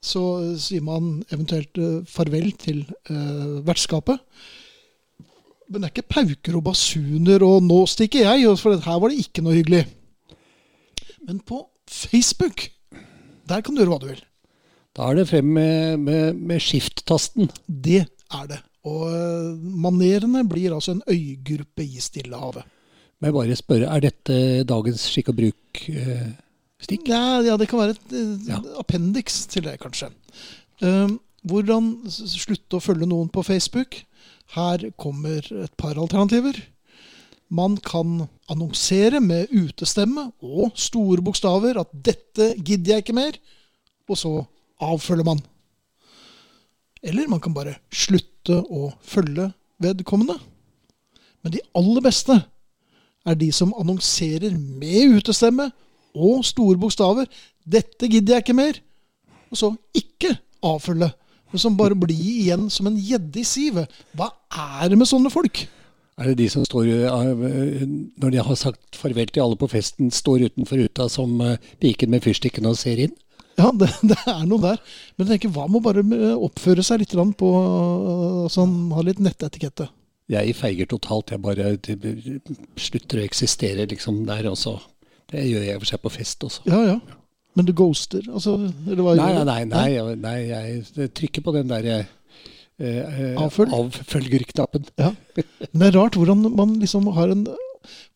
[0.00, 4.20] så eh, sier man eventuelt eh, farvel til eh, vertskapet.
[5.70, 9.22] Men det er ikke pauker og basuner og 'nå stikker jeg', for her var det
[9.22, 9.84] ikke noe hyggelig.
[11.28, 12.70] Men på Facebook,
[13.46, 14.24] der kan du gjøre hva du vil.
[14.96, 17.50] Da er det frem med, med, med skift-tasten.
[17.68, 18.58] Det er det.
[18.88, 22.64] Og eh, manerene blir altså en øygruppe i Stillehavet.
[23.20, 25.36] Men jeg bare spørre, er dette dagens skikk og
[26.80, 27.08] bruk-stikk?
[27.08, 28.60] Ja, ja, det kan være et et Ja.
[28.78, 30.10] appendix til det, kanskje.
[30.82, 34.04] Um, hvordan slutte å følge noen på Facebook?
[34.54, 36.54] Her kommer et par alternativer.
[37.50, 43.38] Man kan annonsere med utestemme og store bokstaver at 'dette gidder jeg ikke mer',
[44.08, 44.46] og så
[44.80, 45.40] avfølger man.
[47.02, 50.38] Eller man kan bare slutte å følge vedkommende.
[51.42, 52.44] Men de aller beste
[53.26, 55.72] er de som annonserer med utestemme
[56.14, 57.26] og store bokstaver
[57.64, 58.80] 'Dette gidder jeg ikke mer',
[59.50, 61.10] og så ikke avfølge.
[61.50, 63.90] Men som bare blir igjen som en gjedde i sivet.
[64.14, 65.66] Hva er det med sånne folk?
[66.20, 67.86] Er det de som står, eh,
[68.20, 72.10] når de har sagt farvel til alle på festen, står utenfor ruta som eh, piken
[72.12, 73.14] med fyrstikkene og ser inn?
[73.58, 74.82] Ja, det, det er noe der.
[75.16, 77.50] Men jeg tenker, hva med bare eh, oppføre seg litt på
[78.52, 79.88] sånn, ha litt nettetikette?
[80.30, 81.32] Jeg feiger totalt.
[81.32, 81.72] Jeg bare
[82.78, 84.76] slutter å eksistere liksom der også.
[85.30, 86.62] Det gjør jeg for seg på fest også.
[86.66, 86.98] Ja, ja.
[87.58, 88.54] Men du ghoster, altså?
[88.86, 89.50] Eller hva Nei, gjør du?
[89.50, 92.04] nei, nei, nei jeg trykker på den der eh,
[92.78, 93.72] eh, Avfølg?
[93.74, 94.86] avfølgerknappen.
[94.98, 95.10] Ja.
[95.72, 97.46] Men det er rart hvordan man liksom har en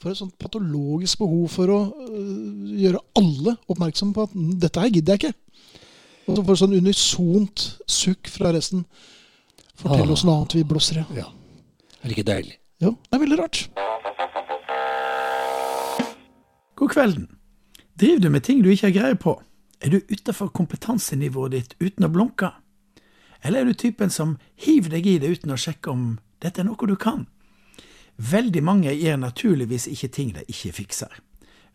[0.02, 4.80] får et sånt patologisk behov for å øh, gjøre alle oppmerksom på at "Mm, dette
[4.82, 5.34] her gidder jeg ikke.
[6.28, 8.84] Og så får sånn unisont sukk fra resten.
[9.76, 10.12] Fortell Ah.
[10.12, 11.06] oss noe annet vi blåser i.
[11.18, 11.26] Ja.
[12.02, 12.54] Er det ikke deilig?
[12.80, 13.68] Jo, det er veldig rart.
[16.74, 17.28] God kvelden.
[18.00, 19.36] Driver du med ting du ikke har greie på?
[19.80, 22.50] Er du utafor kompetansenivået ditt uten å blunke?
[23.44, 26.66] Eller er du typen som hiver deg i det uten å sjekke om dette er
[26.66, 27.26] noe du kan?
[28.16, 31.14] Veldig mange gjør naturligvis ikke ting de ikke fikser.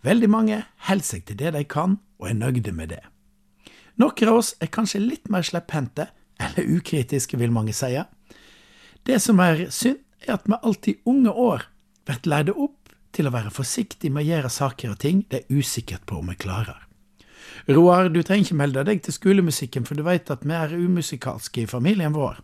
[0.04, 3.04] Veldig mange holder seg til det de kan, og er nøgde med det.
[4.00, 6.08] Noen av oss er kanskje litt mer slepphendte,
[6.40, 7.92] eller ukritiske, vil mange si.
[9.04, 11.68] Det som er synd, er at vi alltid i unge år
[12.08, 12.79] blir lært opp
[13.15, 16.30] til å være forsiktig med å gjøre saker og ting det er usikkert på om
[16.32, 16.86] vi klarer.
[17.69, 21.63] Roar, du trenger ikke melde deg til skolemusikken, for du veit at vi er umusikalske
[21.63, 22.39] i familien vår.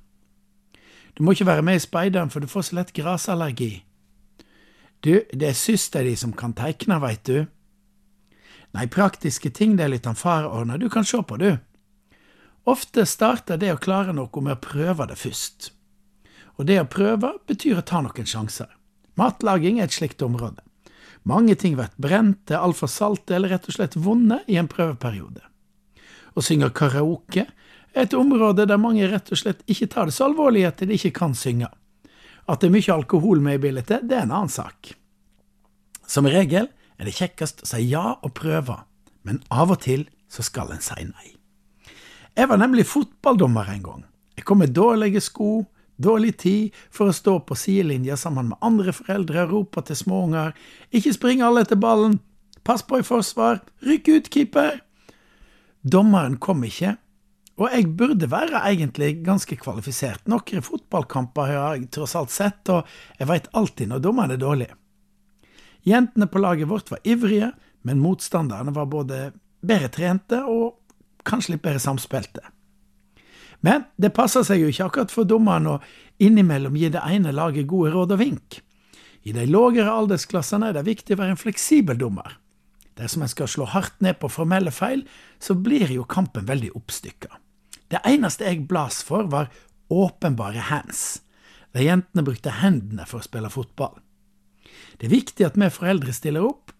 [1.15, 3.85] Du må ikke være med i speideren, for du får så lett grasallergi.
[5.05, 7.45] Du, det er søster di som kan teikne, veit du.
[8.75, 11.53] Nei, praktiske ting det er litt han far ordner, du kan sjå på, du.
[12.65, 15.69] Ofte starter det å klare noe med å prøve det først.
[16.57, 18.67] Og det å prøve betyr å ta noen sjanser.
[19.19, 20.61] Matlaging er et slikt område.
[21.25, 25.41] Mange ting blir brent, er altfor salte eller rett og slett vonde i en prøveperiode.
[26.35, 27.47] Å synge karaoke
[27.95, 30.97] er et område der mange rett og slett ikke tar det så alvorlig at de
[30.97, 31.71] ikke kan synge.
[32.45, 34.91] At det er mye alkohol med i bildet, det er en annen sak.
[36.05, 36.67] Som regel
[36.99, 38.77] er det kjekkest å si ja og prøve,
[39.25, 41.31] men av og til så skal en si nei.
[42.35, 44.03] Jeg var nemlig fotballdommer en gang.
[44.35, 45.63] Jeg kom med dårlige sko,
[46.01, 50.53] dårlig tid for å stå på sidelinja sammen med andre foreldre og rope til småunger
[50.95, 52.19] ikke spring alle etter ballen,
[52.65, 54.79] pass på i forsvar, rykk ut, keeper.
[55.85, 56.95] Dommeren kom ikke,
[57.55, 60.25] og jeg burde være egentlig ganske kvalifisert.
[60.27, 62.83] Noen fotballkamper har jeg tross alt sett, og
[63.19, 64.71] jeg veit alltid når dommeren er dårlig.
[65.85, 67.51] Jentene på laget vårt var ivrige,
[67.85, 69.29] men motstanderne var både
[69.65, 70.81] bedre trente og
[71.25, 72.41] kanskje litt bedre samspilte.
[73.65, 75.79] Men det passer seg jo ikke akkurat for dommeren å
[76.21, 78.59] innimellom gi det ene laget gode råd og vink.
[79.25, 82.37] I de lågere aldersklassene er det viktig å være en fleksibel dommer.
[82.95, 85.01] Dersom en skal slå hardt ned på formelle feil,
[85.41, 87.31] så blir jo kampen veldig oppstykka.
[87.91, 89.51] Det eneste jeg blas for, var
[89.89, 91.21] åpenbare hands,
[91.75, 93.97] De jentene brukte hendene for å spille fotball.
[94.95, 96.71] Det er viktig at vi foreldre stiller opp,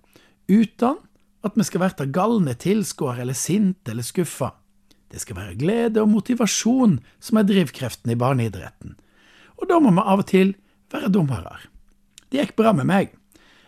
[0.47, 1.01] uten
[1.43, 4.53] at vi skal være galne tilskuere eller sinte eller skuffa.
[5.11, 8.95] Det skal være glede og motivasjon som er drivkreften i barneidretten.
[9.61, 10.55] Og da må vi av og til
[10.91, 11.59] være dommere.
[12.29, 13.13] Det gikk bra med meg.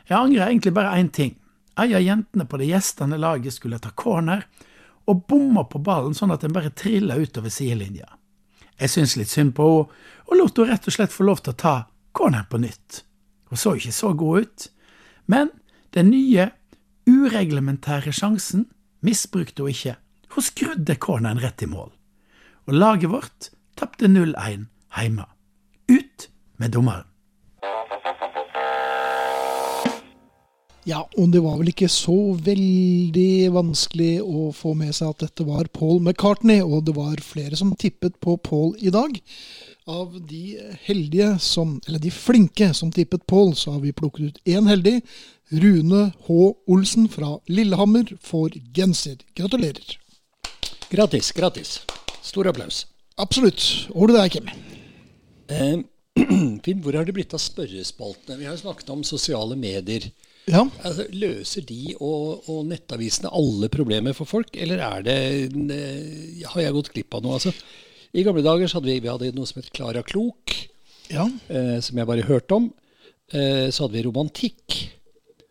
[0.07, 1.35] Jeg angrer egentlig bare én ting.
[1.77, 4.47] Ei av jentene på det gjestende laget skulle ta corner,
[5.07, 8.09] og bomma på ballen sånn at den bare trilla utover sidelinja.
[8.77, 11.53] Jeg syntes litt synd på henne, og lot henne rett og slett få lov til
[11.53, 11.75] å ta
[12.11, 13.03] corneren på nytt.
[13.47, 14.65] Hun så ikke så god ut,
[15.31, 15.53] men
[15.95, 16.49] den nye,
[17.07, 18.65] ureglementære sjansen
[18.99, 19.95] misbrukte hun ikke.
[20.37, 21.87] Hun skrudde corneren rett i mål.
[22.69, 25.25] Og laget vårt tapte 0-1 hjemme.
[25.89, 26.27] Ut
[26.61, 27.07] med dommeren.
[30.85, 35.49] Ja, og det var vel ikke så veldig vanskelig å få med seg at dette
[35.49, 39.17] var Paul McCartney, og det var flere som tippet på Paul i dag.
[39.89, 40.53] Av de
[40.85, 44.99] heldige som, eller de flinke som tippet Paul, så har vi plukket ut én heldig.
[45.49, 46.51] Rune H.
[46.69, 49.17] Olsen fra Lillehammer får genser.
[49.33, 49.97] Gratulerer.
[50.89, 51.81] Gratis, gratis.
[52.21, 52.85] Stor applaus.
[53.19, 53.87] Absolutt.
[53.91, 54.47] Ordet er Kim.
[55.51, 55.81] Eh,
[56.63, 58.37] Finn, hvor har det blitt av spørrespaltene?
[58.39, 60.07] Vi har jo snakket om sosiale medier.
[60.47, 65.17] Ja, Altså, løser de og, og nettavisene alle problemer for folk, eller er det
[65.75, 67.35] eh, Har jeg gått glipp av noe?
[67.35, 67.51] Altså,
[68.15, 70.55] I gamle dager så hadde vi, vi hadde noe som het Klara Klok,
[71.11, 72.69] ja, eh, som jeg bare hørte om.
[73.35, 74.77] Eh, så hadde vi Romantikk,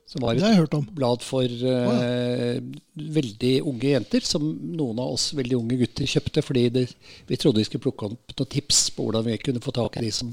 [0.07, 2.59] som var et blad for uh, blad for eh,
[2.95, 6.85] veldig unge jenter, som noen av oss veldig unge gutter kjøpte fordi det,
[7.27, 10.05] vi trodde vi skulle plukke opp noen tips på hvordan vi kunne få tak i
[10.07, 10.31] de som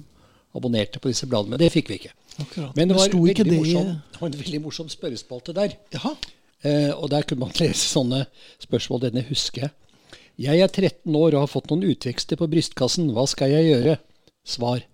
[0.54, 1.56] abonnerte på disse bladene.
[1.56, 2.14] Men det fikk vi ikke.
[2.38, 2.78] Akkurat.
[2.78, 5.76] Men det var, sto veldig det morsom, det var en veldig morsom spørrespalte der.
[5.96, 6.14] Jaha.
[6.64, 8.24] Eh, og der kunne man lese sånne
[8.64, 9.08] spørsmål.
[9.08, 9.74] Denne husker jeg.
[10.44, 13.12] Jeg er 13 år og har fått noen utvekster på brystkassen.
[13.14, 13.98] Hva skal jeg gjøre?
[14.46, 14.86] Svar.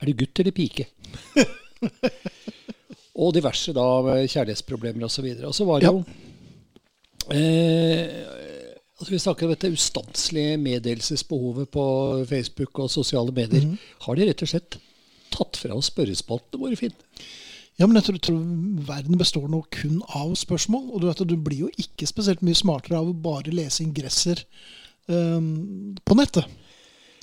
[0.00, 0.86] Er du gutt eller pike?
[3.20, 3.86] og diverse da
[4.24, 5.26] kjærlighetsproblemer osv.
[5.28, 5.98] Og, så og så var det jo
[7.36, 8.06] eh,
[9.00, 11.84] altså Vi snakker om dette ustanselige meddelelsesbehovet på
[12.28, 13.66] Facebook og sosiale medier.
[13.66, 13.78] Mhm.
[14.06, 14.80] Har de rett og slett
[15.30, 16.96] tatt fra oss spørrespaltene våre, Finn?
[17.80, 18.40] Ja, men jeg tror, tror
[18.84, 20.90] verden består nå kun av spørsmål.
[20.90, 23.80] Og du, vet, at du blir jo ikke spesielt mye smartere av å bare lese
[23.86, 24.42] ingresser
[25.08, 26.44] um, på nettet.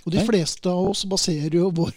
[0.07, 0.25] Og de Nei.
[0.25, 1.93] fleste av oss baserer jo vår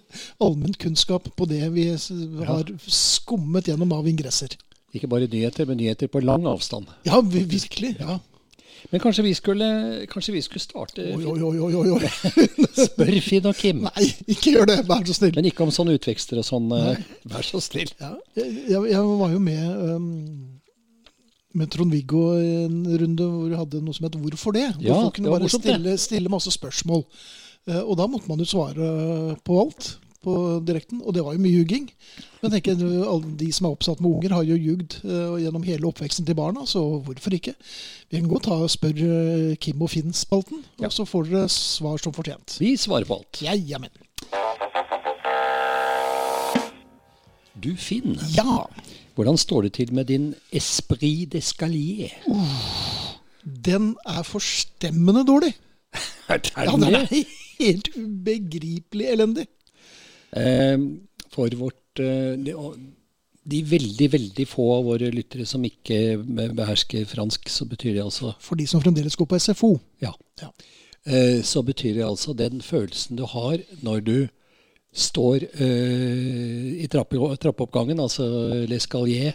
[0.44, 4.56] allmennkunnskap på det vi har skummet gjennom av ingresser.
[4.92, 6.90] Ikke bare nyheter, men nyheter på lang avstand.
[7.08, 7.96] Ja, virkelig.
[8.00, 8.18] ja.
[8.90, 9.66] Men kanskje vi skulle,
[10.10, 12.08] kanskje vi skulle starte Oi, oi, oi, oi, oi.
[12.86, 13.84] Spør Finn og Kim.
[13.86, 15.36] Nei, ikke gjør det, vær så snill.
[15.38, 16.66] Men ikke om sånne utvekster og sånn.
[16.76, 17.92] eh, Vær så snill.
[18.02, 19.62] Ja, jeg, jeg, var jo med
[19.94, 20.08] um,
[21.56, 25.14] med Trond-Viggo en runde hvor vi hadde noe som het 'Hvorfor det?' Hvor Ja, folk
[25.14, 27.04] kunne bare stille, stille masse spørsmål.
[27.68, 31.40] Eh, og da måtte man jo svare på alt på direkten, og det var jo
[31.42, 31.88] mye ljuging
[32.44, 35.64] Men tenker, du, alle de som er oppsatt med unger, har jo jugd eh, gjennom
[35.66, 37.54] hele oppveksten til barna, så hvorfor ikke?
[38.10, 39.08] Vi kan godt ta spørre
[39.50, 40.86] eh, Kim og Finn-spalten, Ja.
[40.86, 42.54] og så får dere svar som fortjent.
[42.62, 43.42] Vi svarer på alt.
[43.42, 43.90] Ja, jamen.
[47.62, 48.64] Du Finn, Ja,
[49.14, 52.14] hvordan står det til med din esprit d'escalier?
[53.66, 55.54] den er forstemmende dårlig.
[56.30, 57.06] Er det Ja, den er
[57.62, 59.46] helt ubegripelig elendig.
[60.36, 60.78] Eh,
[61.32, 62.54] For vårt eh, de,
[63.44, 66.18] de veldig, veldig få av våre lyttere som ikke
[66.58, 69.72] behersker fransk, så betyr det altså For de som fremdeles går på SFO.
[70.04, 70.12] Ja.
[70.42, 70.52] Ja.
[71.06, 74.16] Eh, Så betyr det altså den følelsen du har når du
[74.92, 78.26] står eh, i trappe, trappeoppgangen, altså
[78.68, 79.32] l'escalier,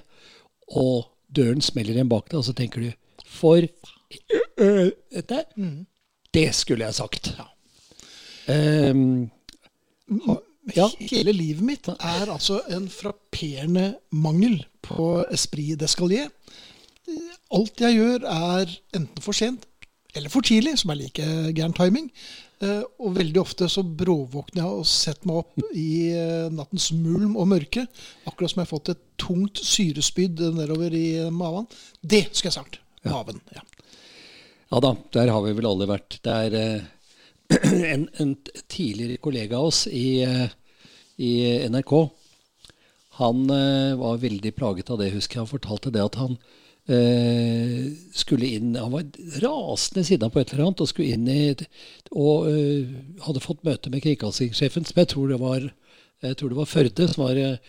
[0.69, 2.91] og døren smeller igjen bak deg, og så tenker du
[3.25, 3.65] For
[4.57, 5.39] dette
[6.33, 7.31] Det skulle jeg sagt.
[7.33, 7.56] Ehm,
[8.47, 10.37] ha,
[10.75, 10.87] ja.
[10.99, 16.31] Hele livet mitt er altså en frapperende mangel på esprit d'escalier.
[17.55, 19.67] Alt jeg gjør, er enten for sent
[20.17, 22.09] eller for tidlig, som er like gæren timing.
[22.57, 27.35] Eh, og veldig ofte så bråvåkner jeg og setter meg opp i eh, nattens mulm
[27.37, 27.85] og mørke.
[28.25, 31.69] Akkurat som jeg har fått et tungt syrespyd nedover i maven.
[32.01, 32.79] Det skal jeg snart.
[33.07, 33.41] Maven.
[33.55, 33.63] ja.
[34.67, 36.17] Ja da, der har vi vel alle vært.
[36.25, 36.87] Det er eh,
[37.93, 38.35] en, en
[38.67, 40.49] tidligere kollega av oss i, eh,
[41.17, 41.33] i
[41.69, 41.93] NRK.
[43.21, 45.45] Han eh, var veldig plaget av det, husker jeg.
[45.45, 46.35] Han fortalte det at han
[46.91, 49.07] eh, skulle inn Han var
[49.43, 51.55] rasende sinna på et eller annet og skulle inn i
[52.11, 55.69] Og eh, hadde fått møte med kringkastingssjefen, som jeg tror det var
[56.37, 57.59] tror det var Førde som var eh,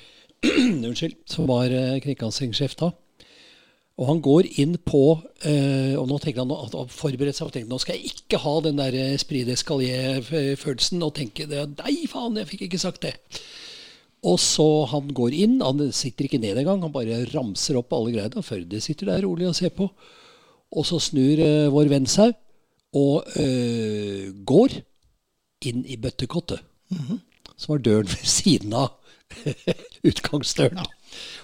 [0.89, 1.73] Unnskyld, som var
[2.05, 2.93] kringkastingssjef da.
[3.99, 5.03] Og han går inn på
[5.43, 8.39] eh, Og nå tenker han at han forbereder seg og tenker nå skal jeg ikke
[8.45, 13.17] ha den der eh, Esprit d'escalier-følelsen og tenke Nei, faen, jeg fikk ikke sagt det.
[14.27, 15.59] Og så han går inn.
[15.63, 16.83] Han sitter ikke ned engang.
[16.83, 18.43] Han bare ramser opp alle greiene.
[18.43, 19.89] Førde sitter der rolig og ser på.
[20.75, 22.35] Og så snur eh, vår venn seg
[22.99, 24.79] og eh, går
[25.69, 26.63] inn i bøttekottet.
[27.59, 28.95] Som var døren ved siden av
[30.09, 30.87] utgangsdøren.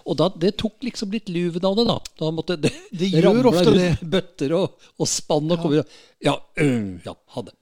[0.04, 1.98] Og da, det tok liksom litt luven av det, da.
[2.20, 3.90] da måtte det, Det gjør ofte det.
[4.00, 5.84] Bøtter og, og spann og kommer
[6.24, 7.54] Ja, øh, ja, ha det.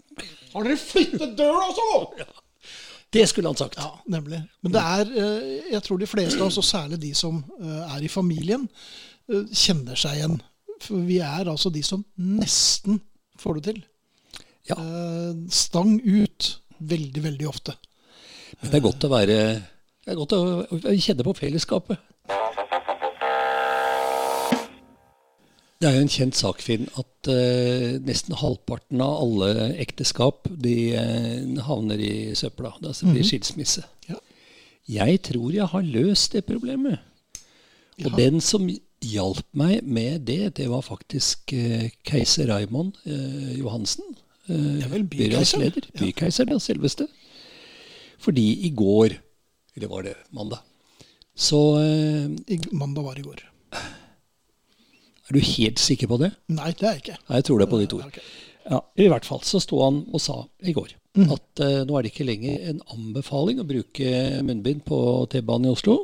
[0.53, 1.91] Har dere flyttet døra også?
[3.13, 3.77] Det skulle han sagt.
[3.77, 4.39] Ja, nemlig.
[4.65, 5.11] Men det er,
[5.69, 8.63] jeg tror de fleste av oss, og særlig de som er i familien,
[9.53, 10.39] kjenner seg igjen.
[10.81, 13.03] For vi er altså de som nesten
[13.37, 13.83] får det til.
[14.71, 14.79] Ja.
[15.53, 16.49] Stang ut
[16.81, 17.77] veldig, veldig ofte.
[18.61, 19.39] Men det er godt å være
[20.03, 20.41] Det er godt å,
[20.99, 22.01] kjenne på fellesskapet.
[25.83, 30.75] Det er jo en kjent sak, Finn, at uh, nesten halvparten av alle ekteskap de
[30.95, 32.71] uh, havner i søpla.
[32.83, 33.83] Altså blir skilsmisse.
[34.11, 34.19] Ja.
[35.03, 37.01] Jeg tror jeg har løst det problemet.
[38.03, 38.17] Og Ja.
[38.17, 38.69] den som
[39.03, 42.95] hjalp meg med det, det var faktisk uh, keiser Raymond
[43.59, 44.07] Johansen.
[44.49, 45.83] Uh, Ja vel, bykeiser.
[45.99, 47.09] Bykeiser, ja, selveste.
[48.23, 49.19] Fordi i går,
[49.77, 50.61] eller var det mandag,
[51.35, 53.43] så eh, mandag var i går.
[53.73, 56.33] Er du helt sikker på det?
[56.53, 57.19] Nei, det er jeg ikke.
[57.29, 58.09] Nei, jeg tror det er på ditt ord.
[58.11, 58.25] Okay.
[58.69, 60.93] Ja, I hvert fall så sto han og sa i går
[61.29, 64.13] at eh, nå er det ikke lenger en anbefaling å bruke
[64.47, 64.99] munnbind på
[65.33, 65.97] T-banen i Oslo.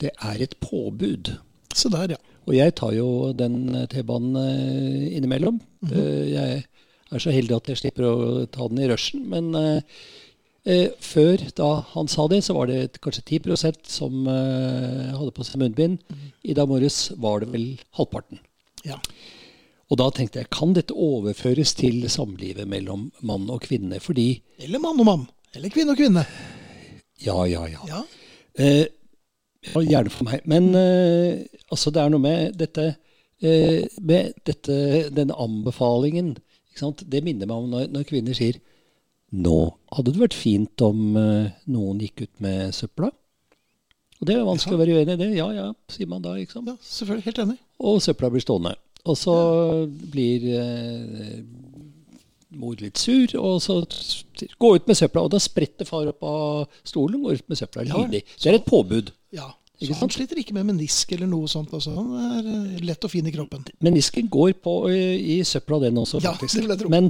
[0.00, 1.34] Det er et påbud.
[1.76, 2.20] Så der, ja.
[2.48, 3.58] Og jeg tar jo den
[3.92, 5.58] T-banen eh, innimellom.
[5.90, 6.62] Eh, Jeg
[7.10, 8.16] er så heldig at jeg slipper å
[8.48, 9.26] ta den i rushen.
[9.28, 9.82] Men eh,
[11.00, 15.62] før da han sa det, så var det kanskje 10% som eh, hadde på seg
[15.62, 15.98] munnbind.
[16.44, 18.42] I dag morges var det vel halvparten.
[18.84, 19.00] ja.
[19.90, 23.98] Og da tenkte jeg, kan dette overføres til samlivet mellom mann og kvinne?
[23.98, 25.24] Fordi Eller mann og mann.
[25.54, 26.22] Eller kvinne og kvinne.
[27.24, 27.80] Ja, ja, ja.
[27.88, 28.04] Ja.
[28.54, 28.86] Eh,
[29.66, 30.46] gjerne for meg.
[30.46, 31.42] Men eh,
[31.72, 32.86] altså, det er noe med dette
[33.42, 36.36] eh, Med dette, denne anbefalingen
[36.70, 37.02] ikke sant?
[37.10, 38.60] Det minner meg om når, når kvinner sier
[39.30, 39.56] Nå
[39.94, 43.10] hadde det vært fint om eh, noen gikk ut med søpla.
[44.20, 45.28] Og det er vanskelig å være uenig i det.
[45.38, 46.34] Ja ja, sier man da.
[46.36, 46.68] ikke sant?
[46.68, 47.26] ja, selvfølgelig.
[47.30, 47.58] Helt enig.
[47.80, 48.74] Og søpla blir stående.
[49.08, 49.36] Og så
[50.12, 51.38] blir eh,
[52.60, 53.78] mor litt sur, og så
[54.60, 55.24] gå ut med søpla.
[55.24, 58.04] Og da spretter far opp av stolen og går ut med søpla Ja.
[58.10, 59.14] Det er et påbud.
[59.32, 59.48] Ja.
[59.80, 61.72] Så han sliter ikke med menisk eller noe sånt.
[61.72, 61.94] Altså.
[61.96, 63.64] Han er eh, lett og fin i kroppen.
[63.80, 66.92] Menisken går på eh, i søpla, den også, Ja, det vil jeg tro.
[66.92, 67.08] Men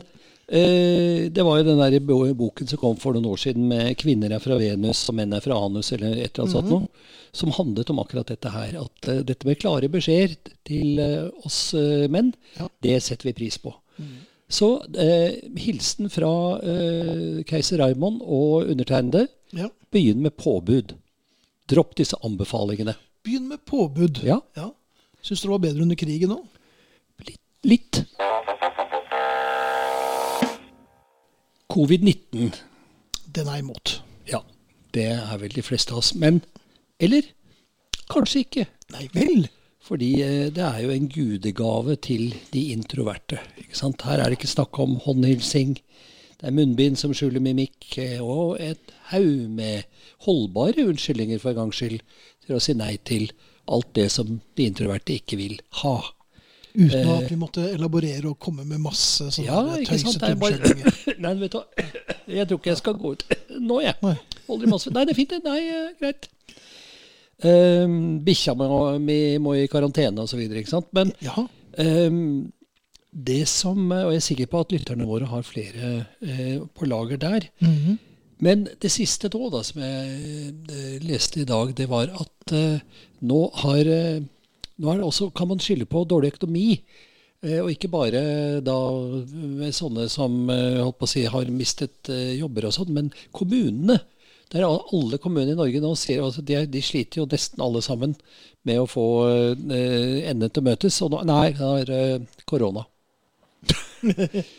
[0.51, 2.01] det var jo den der
[2.35, 5.41] boken som kom for noen år siden med 'Kvinner er fra Venus og menn er
[5.45, 6.71] fra anus', eller et eller annet sånt Mhm.
[6.71, 6.89] noe,
[7.33, 8.81] som handlet om akkurat dette her.
[8.81, 10.37] At eh, dette med klare beskjeder
[10.67, 12.33] til eh, oss eh, menn,
[12.83, 13.73] det setter vi pris på.
[14.51, 19.29] Så eh, hilsen fra eh, keiser Raymond og undertegnede.
[19.55, 19.69] Ja.
[19.93, 20.97] Begynn med påbud.
[21.69, 22.97] Dropp disse anbefalingene.
[23.23, 24.25] Begynn med påbud.
[24.27, 24.41] Ja.
[24.57, 24.73] ja.
[25.23, 26.45] Syns du det var bedre under krigen òg?
[27.25, 27.39] Litt.
[27.63, 28.05] litt.
[31.71, 32.57] Covid-19.
[33.35, 34.01] Den er imot.
[34.29, 34.43] Ja,
[34.95, 36.15] det er vel de fleste av oss.
[36.19, 36.43] Men
[37.01, 37.25] Eller
[38.11, 38.67] kanskje ikke.
[38.93, 39.47] Nei vel?
[39.81, 43.39] Fordi eh, det er jo en gudegave til de introverte.
[43.63, 44.03] Ikke sant?
[44.05, 45.79] Her er det ikke snakk om håndhilsing.
[46.41, 49.89] Det er munnbind som skjuler mimikk, eh, og et haug med
[50.27, 52.03] holdbare unnskyldninger for en gangs skyld
[52.45, 53.31] til å si nei til
[53.71, 55.97] alt det som de introverte ikke vil ha.
[56.75, 60.99] Uten at vi måtte elaborere og komme med masse sånne Ja, tøysete er unnskyldninger.
[61.25, 61.87] Nei, vet du hva.
[62.31, 63.25] Jeg tror ikke jeg skal gå ut
[63.59, 63.97] nå, jeg.
[64.05, 64.17] Nei.
[64.51, 65.41] Nei, det er fint, det.
[65.47, 66.29] Nei, eh, greit.
[67.41, 68.55] Um, Bikkja
[69.01, 70.91] mi må i karantene osv., ikke sant.
[70.97, 71.47] Men Ja.
[71.79, 72.53] um,
[73.11, 77.17] det som Og jeg er sikker på at lytterne våre har flere uh, på lager
[77.19, 77.49] der.
[77.61, 77.99] Mhm.
[78.41, 82.81] Men det siste da, da som jeg uh, leste i dag, det var at uh,
[83.21, 84.23] nå har eh,
[84.81, 86.69] nå det også, kan man skylde på dårlig økonomi.
[87.43, 88.23] Eh, Og ikke bare
[88.65, 88.77] da
[89.73, 94.01] sånne som eh, si, har mistet eh, jobber og sånn, men kommunene.
[94.51, 97.81] Der al- alle kommuner i Norge nå ser altså de, de sliter jo nesten alle
[97.87, 98.17] sammen
[98.67, 100.99] med å få eh, endene til å møtes.
[101.07, 102.83] Og nå, nei, det er eh, korona.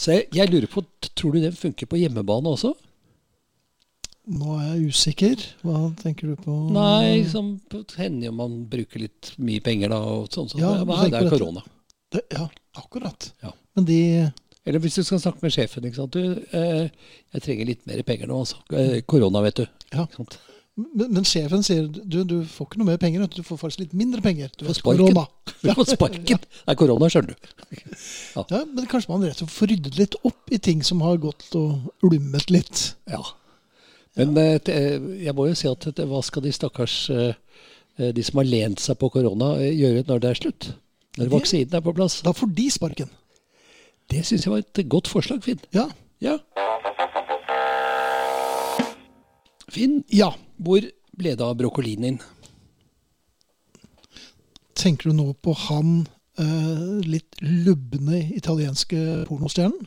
[0.00, 0.82] Så jeg, jeg lurer på,
[1.18, 2.72] tror du den funker på hjemmebane også?
[4.30, 5.44] Nå er jeg usikker.
[5.64, 6.56] Hva tenker du på?
[6.74, 7.54] Nei, som
[7.96, 10.00] hender jo man bruker litt mye penger da.
[10.04, 10.50] og sånn.
[10.52, 11.64] Så Ja, det, det er korona.
[12.12, 12.46] Det, ja,
[12.78, 13.30] akkurat.
[13.42, 13.54] Ja.
[13.78, 13.98] Men de
[14.68, 15.86] Eller hvis du skal snakke med sjefen.
[15.88, 16.12] ikke sant?
[16.12, 16.90] Du, eh,
[17.32, 18.42] jeg trenger litt mer penger nå.
[18.44, 18.60] altså.
[18.76, 19.66] Eh, korona, vet du.
[19.94, 20.06] Ja.
[20.80, 23.82] Men, men sjefen sier du, du får ikke noe mer penger, du Du får faktisk
[23.86, 24.52] litt mindre penger.
[24.58, 25.18] Du Får sparken.
[25.64, 26.38] Du får sparken.
[26.40, 27.50] Det er korona, skjønner du.
[28.36, 31.18] Ja, men kanskje man rett og slett får ryddet litt opp i ting som har
[31.20, 32.84] gått og ulmet litt.
[33.10, 33.20] Ja.
[34.18, 37.32] Men eh, jeg må jo si at hva skal de stakkars eh,
[37.98, 40.70] eh, de som har lent seg på korona, eh, gjøre når det er slutt?
[41.20, 42.20] Når vaksinen er på plass?
[42.26, 43.10] Da får de sparken.
[44.10, 45.62] Det syns jeg var et godt forslag, Finn.
[45.74, 45.86] Ja.
[46.22, 46.38] Ja.
[49.70, 50.32] Finn, ja.
[50.58, 50.82] hvor
[51.16, 52.18] ble det av brokkolien din?
[54.74, 56.02] Tenker du nå på han
[56.40, 59.86] eh, litt lubne italienske pornostjernen?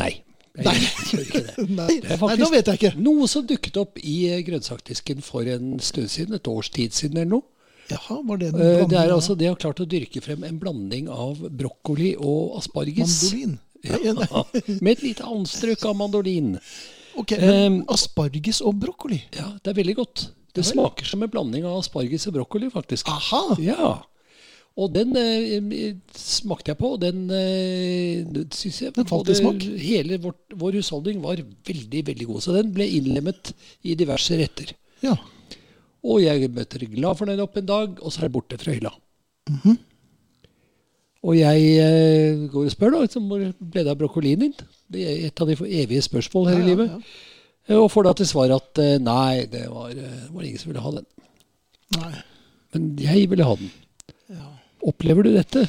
[0.00, 0.12] Nei.
[0.58, 0.74] Jeg Nei.
[0.80, 1.68] gjør ikke det.
[1.70, 2.90] Nei, Det er nei, nå vet jeg ikke.
[2.98, 7.20] Noe som dukket opp i eh, grønnsakdisken for en stund siden, et års tid siden
[7.22, 7.46] eller noe.
[7.90, 10.44] Jaha, var det en Eh, Det er av altså, De har klart å dyrke frem
[10.46, 13.16] en blanding av brokkoli og asparges.
[13.32, 13.58] mandolin?
[13.82, 14.44] Ja,
[14.84, 16.58] med et lite anstrøk av mandolin.
[17.18, 19.22] Ok, men Um, asparges og brokkoli.
[19.38, 20.28] Ja, Det er veldig godt.
[20.54, 23.06] Det smaker som en blanding av asparges og brokkoli, faktisk.
[23.08, 23.54] Aha!
[23.62, 24.00] Ja.
[24.80, 28.22] Og den eh, smakte jeg på, og den eh,
[28.56, 29.60] syns jeg Den falt i smak?
[29.82, 32.44] Hele vårt, vår husholdning var veldig, veldig god.
[32.46, 33.52] Så den ble innlemmet
[33.84, 34.72] i diverse retter.
[35.04, 35.18] Ja.
[36.00, 38.72] Og jeg møter glad for den opp en dag, og så er det borte fra
[38.76, 38.94] hylla.
[39.50, 39.78] Mhm.
[41.28, 44.54] Og jeg eh, går og spør, da, liksom, hvor ble det av brokkolien din?
[44.88, 46.94] Det er et av de evige spørsmål her Ja, i livet.
[46.94, 47.00] ja.
[47.68, 47.80] ja.
[47.82, 50.84] Og får da til svar at eh, nei, det var, eh, var ingen som ville
[50.86, 51.04] ha den.
[51.98, 52.12] Nei.
[52.72, 53.68] Men jeg ville ha den.
[54.32, 54.48] Ja.
[54.86, 55.66] Opplever du dette?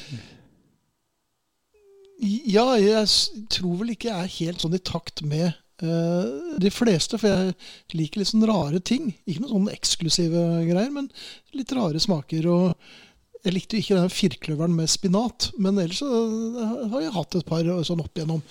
[2.21, 3.07] Ja, jeg
[3.49, 7.55] tror vel ikke jeg er helt sånn i takt med uh, de fleste, for jeg
[7.97, 9.09] liker litt sånn rare ting.
[9.25, 11.09] Ikke noen sånne eksklusive greier, men
[11.57, 12.45] litt rare smaker.
[12.51, 17.15] Og jeg likte jo ikke den firkløveren med spinat, men ellers så eh, har jeg
[17.17, 18.43] hatt et par sånn opp igjennom.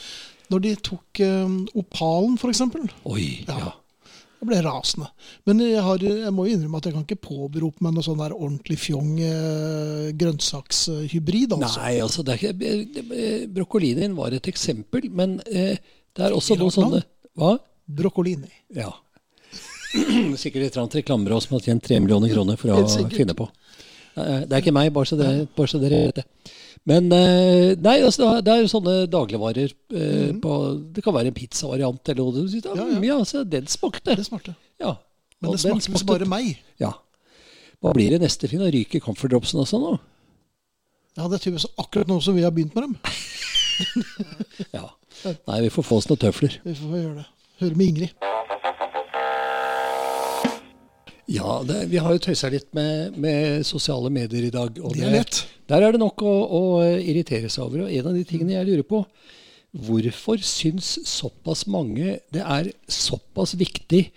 [0.50, 2.64] Når de tok uh, opalen, f.eks.
[3.06, 3.60] Oi, Ja.
[3.62, 3.70] ja.
[4.40, 5.06] Jeg ble rasende.
[5.44, 8.32] Men jeg, har, jeg må innrømme at jeg kan ikke påberope meg noe sånn der
[8.32, 11.52] ordentlig fjong eh, grønnsakshybrid.
[11.58, 11.82] Altså.
[11.82, 13.44] Nei, altså, er eh,
[14.16, 15.76] var et eksempel, men eh,
[16.16, 17.02] det er også noe sånne
[17.36, 17.58] Hva?
[18.00, 18.48] Brokkolini.
[18.78, 18.88] Ja.
[20.40, 20.96] Sikkert et eller annet
[21.36, 23.50] oss som har tjent tre millioner kroner for å finne på.
[24.16, 25.20] Eh, Det er ikke meg, bare så
[25.82, 26.26] dere vet det.
[26.88, 30.52] Men eh, nei, altså, det er- jo sånne dagligvarer eh, på
[30.96, 32.46] Det kan være en pizzavariant eller noe.
[32.48, 32.56] Du.
[32.56, 33.18] Ja, ja, ja.
[33.20, 34.16] altså, den smakte.
[34.16, 34.54] Det smakte.
[34.80, 34.94] Ja.
[35.40, 36.56] Men det smakte, smakte bare meg.
[36.80, 36.94] Ja.
[37.80, 38.60] Hva blir det neste, Finn?
[38.64, 39.92] Ryker Comfort Dropsen også nå?
[41.18, 42.96] Ja, det er tydeligvis akkurat nå som vi har begynt med dem.
[44.76, 44.86] Ja.
[45.48, 46.58] Nei, vi får få oss noen tøfler.
[46.64, 47.26] Vi får gjøre det.
[47.62, 48.26] Høre med Ingrid.
[51.30, 54.78] Ja, det, vi har jo tøysa litt med, med sosiale medier i dag.
[54.82, 55.44] og Det er lett.
[55.70, 56.62] Der er det nok å, å
[56.98, 57.84] irritere seg over.
[57.84, 59.04] Og en av de tingene jeg lurer på
[59.70, 64.08] Hvorfor syns såpass mange det er såpass viktig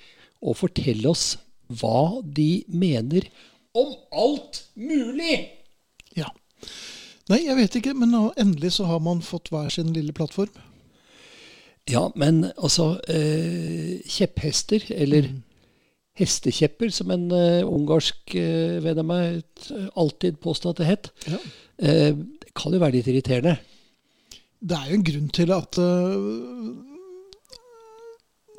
[0.42, 1.36] å fortelle oss
[1.70, 3.28] hva de mener
[3.78, 5.38] om alt mulig?
[6.18, 6.32] Ja.
[7.30, 10.50] Nei, jeg vet ikke, men endelig så har man fått hver sin lille plattform.
[11.86, 15.42] Ja, men altså eh, Kjepphester, eller Mm.
[16.20, 19.40] Hestekjepper, som en uh, ungarsk uh, venn av meg
[19.74, 21.40] eh, alltid påstod at det het, Ja.
[21.84, 23.56] Uh, kan jo være litt irriterende.
[24.62, 25.78] Det er jo en grunn til at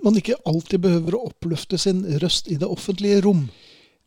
[0.02, 3.44] man ikke alltid behøver å oppløfte sin røst i det offentlige rom.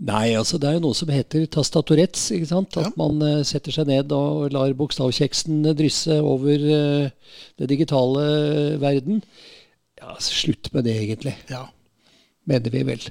[0.03, 2.27] Nei, altså det er jo noe som heter tastaturets.
[2.35, 2.75] ikke sant?
[2.75, 2.91] At Ja.
[2.99, 8.27] man setter seg ned og lar bokstavkjeksen drysse over det digitale
[8.83, 9.23] verden.
[9.97, 11.37] Ja, altså, Slutt med det, egentlig.
[11.49, 11.69] Ja.
[12.45, 13.07] Mener vi vel.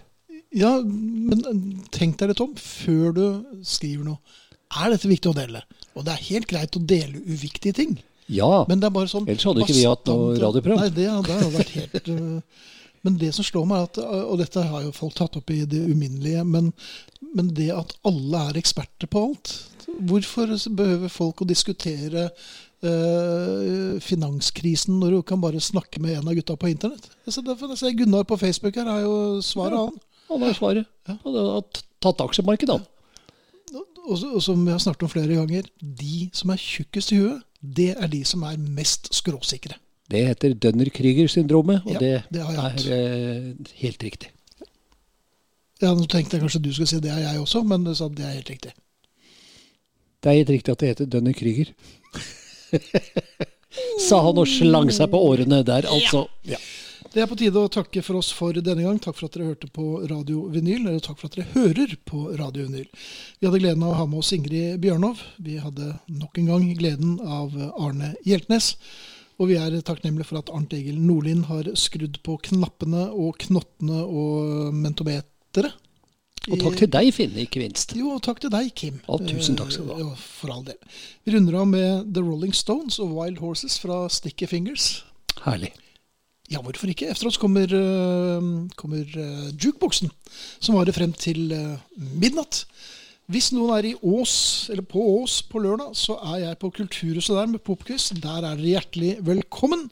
[0.57, 1.63] Ja, men øh,
[1.95, 3.25] tenk deg litt om før du
[3.67, 4.43] skriver noe.
[4.77, 5.63] Er dette viktig å dele?
[5.95, 7.97] Og det er helt greit å dele uviktige ting.
[8.33, 8.65] Ja.
[8.69, 10.81] Men det er bare sånn Ellers hadde ikke vi hatt noe radioprogram.
[10.83, 12.65] Nei, det, det hadde vært helt øh,
[13.07, 15.61] Men det som slår meg, at, øh, og dette har jo folk tatt opp i
[15.71, 16.73] det uminnelige, men,
[17.39, 19.55] men det at alle er eksperter på alt
[19.87, 22.27] Hvorfor behøver folk å diskutere
[22.83, 27.07] øh, finanskrisen når du kan bare snakke med en av gutta på internett?
[27.29, 29.15] Jeg ser, derfor, jeg ser Gunnar på Facebook her har jo
[29.47, 29.87] svaret, Ja.
[29.87, 30.03] han.
[30.29, 30.87] Han har svaret.
[31.09, 31.15] Ja.
[31.25, 31.63] Han har
[32.03, 32.85] tatt aksjemarkedet, han.
[34.07, 37.43] og, og som vi har snakket om flere ganger, de som er tjukkest i huet,
[37.61, 39.75] det er de som er mest skråsikre.
[40.11, 42.47] Det heter Dønner-Krüger-syndromet, og Ja, det, det er
[42.95, 44.29] eh, helt riktig.
[45.83, 48.05] Ja, Nå tenkte jeg kanskje du skulle si det er jeg også, men du sa
[48.09, 48.73] det er helt riktig.
[50.23, 51.69] Det er helt riktig at det heter Dønner-Krüger.
[54.07, 56.21] Sa han og slang seg på årene der, altså.
[56.49, 56.57] Ja.
[57.17, 58.99] Det er på tide å takke for oss for denne gang.
[59.01, 62.19] Takk for at dere hørte på Radio Vinyl, eller takk for at dere hører på
[62.37, 62.91] Radio Vinyl.
[63.41, 65.23] Vi hadde gleden av å ha med oss Ingrid Bjørnov.
[65.41, 68.75] Vi hadde nok en gang gleden av Arne Hjeltnes.
[69.41, 74.03] Og vi er takknemlige for at Arnt Egil Nordlien har skrudd på knappene og knottene
[74.05, 75.73] og mentometeret.
[76.53, 77.97] Og takk til deg, Finn, ikke minst.
[77.97, 79.01] Jo, og takk til deg, Kim.
[79.09, 80.13] Og tusen takk skal du ha.
[80.21, 80.77] For all del.
[81.25, 84.91] Vi runder av med The Rolling Stones og Wild Horses fra Sticky Fingers.
[85.49, 85.73] Herlig.
[86.51, 87.11] Ja, hvorfor ikke?
[87.11, 90.11] Efter oss kommer, øh, kommer øh, jukeboksen,
[90.61, 91.79] som varer frem til øh,
[92.21, 92.67] midnatt.
[93.27, 97.35] Hvis noen er i Ås, eller på Ås på lørdag, så er jeg på Kulturhuset
[97.35, 98.13] der med popquiz.
[98.23, 99.89] Der er dere hjertelig velkommen.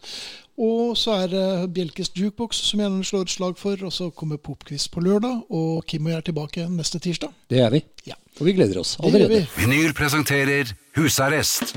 [0.55, 3.75] Og så er det Bjelkes jukebox som jeg gjerne slår et slag for.
[3.83, 7.35] Og så kommer popquiz på lørdag, og Kim og jeg er tilbake neste tirsdag.
[7.51, 7.83] Det er vi.
[8.07, 8.15] Ja.
[8.39, 9.47] Og vi gleder oss allerede.
[9.59, 11.75] Vinyl presenterer Husarrest